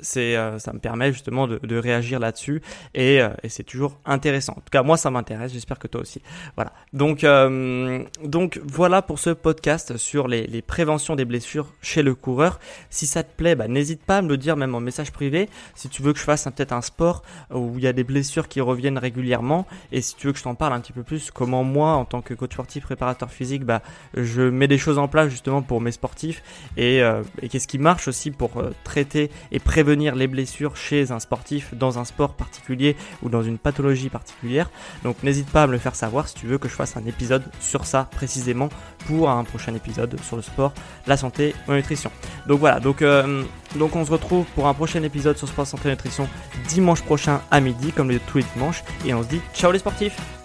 c'est 0.00 0.36
euh, 0.36 0.58
ça 0.58 0.72
me 0.72 0.78
permet 0.78 1.12
justement 1.12 1.46
de, 1.46 1.58
de 1.62 1.76
réagir 1.76 2.18
là-dessus 2.18 2.62
et, 2.94 3.20
euh, 3.22 3.30
et 3.42 3.48
c'est 3.48 3.62
toujours 3.62 3.98
intéressant. 4.04 4.52
En 4.52 4.60
tout 4.60 4.70
cas, 4.70 4.82
moi 4.82 4.96
ça 4.96 5.10
m'intéresse. 5.10 5.52
J'espère 5.52 5.78
que 5.78 5.88
toi 5.88 6.00
aussi. 6.00 6.20
Voilà. 6.56 6.72
Donc 6.92 7.24
euh, 7.24 8.04
donc 8.22 8.60
voilà 8.64 9.02
pour 9.02 9.18
ce 9.18 9.30
podcast 9.30 9.96
sur 9.96 10.28
les, 10.28 10.46
les, 10.46 10.62
préventions 10.62 11.16
des 11.16 11.24
blessures 11.24 11.72
chez 11.80 12.02
le 12.02 12.14
coureur. 12.14 12.60
Si 12.90 13.06
ça 13.06 13.22
te 13.22 13.34
plaît, 13.34 13.54
bah, 13.54 13.68
n'hésite 13.68 14.02
pas 14.02 14.18
à 14.18 14.22
me 14.22 14.28
le 14.28 14.36
dire 14.36 14.56
même 14.56 14.74
en 14.74 14.80
message 14.80 15.12
privé. 15.12 15.48
Si 15.74 15.88
tu 15.88 16.02
veux 16.02 16.12
que 16.12 16.18
je 16.18 16.24
fasse 16.24 16.44
peut-être 16.44 16.72
un 16.72 16.82
sport 16.82 17.22
où 17.52 17.74
il 17.76 17.84
y 17.84 17.86
a 17.86 17.92
des 17.92 18.04
blessures 18.04 18.48
qui 18.48 18.60
reviennent 18.60 18.98
régulièrement 18.98 19.66
et 19.92 20.00
si 20.00 20.14
tu 20.16 20.26
veux 20.26 20.32
que 20.32 20.38
je 20.38 20.44
t'en 20.44 20.54
parle 20.54 20.72
un 20.74 20.80
petit 20.80 20.92
peu 20.92 21.02
plus, 21.02 21.30
comment 21.30 21.64
moi 21.64 21.92
en 21.92 22.04
tant 22.04 22.22
que 22.22 22.34
coach 22.34 22.52
sportif, 22.52 22.84
préparateur 22.84 23.30
physique, 23.30 23.64
bah 23.64 23.82
je 24.14 24.42
mets 24.42 24.68
des 24.68 24.78
choses 24.78 24.98
en 24.98 25.08
place 25.08 25.28
justement 25.28 25.62
pour 25.62 25.80
mes 25.80 25.92
sportifs 25.92 26.42
et, 26.76 26.98
et 27.42 27.48
qu'est-ce 27.48 27.68
qui 27.68 27.78
marche 27.78 28.08
aussi 28.08 28.30
pour 28.30 28.62
traiter 28.84 29.30
et 29.52 29.58
prévenir 29.58 29.85
les 29.94 30.26
blessures 30.26 30.76
chez 30.76 31.12
un 31.12 31.20
sportif 31.20 31.74
dans 31.74 31.98
un 31.98 32.04
sport 32.04 32.34
particulier 32.34 32.96
ou 33.22 33.28
dans 33.28 33.42
une 33.42 33.58
pathologie 33.58 34.08
particulière. 34.08 34.70
Donc 35.04 35.22
n'hésite 35.22 35.48
pas 35.50 35.64
à 35.64 35.66
me 35.66 35.72
le 35.72 35.78
faire 35.78 35.94
savoir 35.94 36.28
si 36.28 36.34
tu 36.34 36.46
veux 36.46 36.58
que 36.58 36.68
je 36.68 36.74
fasse 36.74 36.96
un 36.96 37.04
épisode 37.06 37.44
sur 37.60 37.84
ça 37.84 38.08
précisément 38.10 38.68
pour 39.06 39.30
un 39.30 39.44
prochain 39.44 39.74
épisode 39.74 40.18
sur 40.22 40.36
le 40.36 40.42
sport, 40.42 40.72
la 41.06 41.16
santé 41.16 41.54
ou 41.66 41.72
la 41.72 41.76
nutrition. 41.78 42.10
Donc 42.46 42.60
voilà, 42.60 42.80
donc, 42.80 43.02
euh, 43.02 43.44
donc 43.76 43.94
on 43.96 44.04
se 44.04 44.10
retrouve 44.10 44.44
pour 44.54 44.66
un 44.66 44.74
prochain 44.74 45.02
épisode 45.02 45.36
sur 45.36 45.48
sport, 45.48 45.66
santé 45.66 45.88
et 45.88 45.92
nutrition 45.92 46.28
dimanche 46.68 47.02
prochain 47.02 47.40
à 47.50 47.60
midi 47.60 47.92
comme 47.92 48.16
tous 48.26 48.38
les 48.38 48.44
dimanches 48.54 48.82
et 49.04 49.14
on 49.14 49.22
se 49.22 49.28
dit 49.28 49.40
ciao 49.54 49.72
les 49.72 49.78
sportifs 49.78 50.35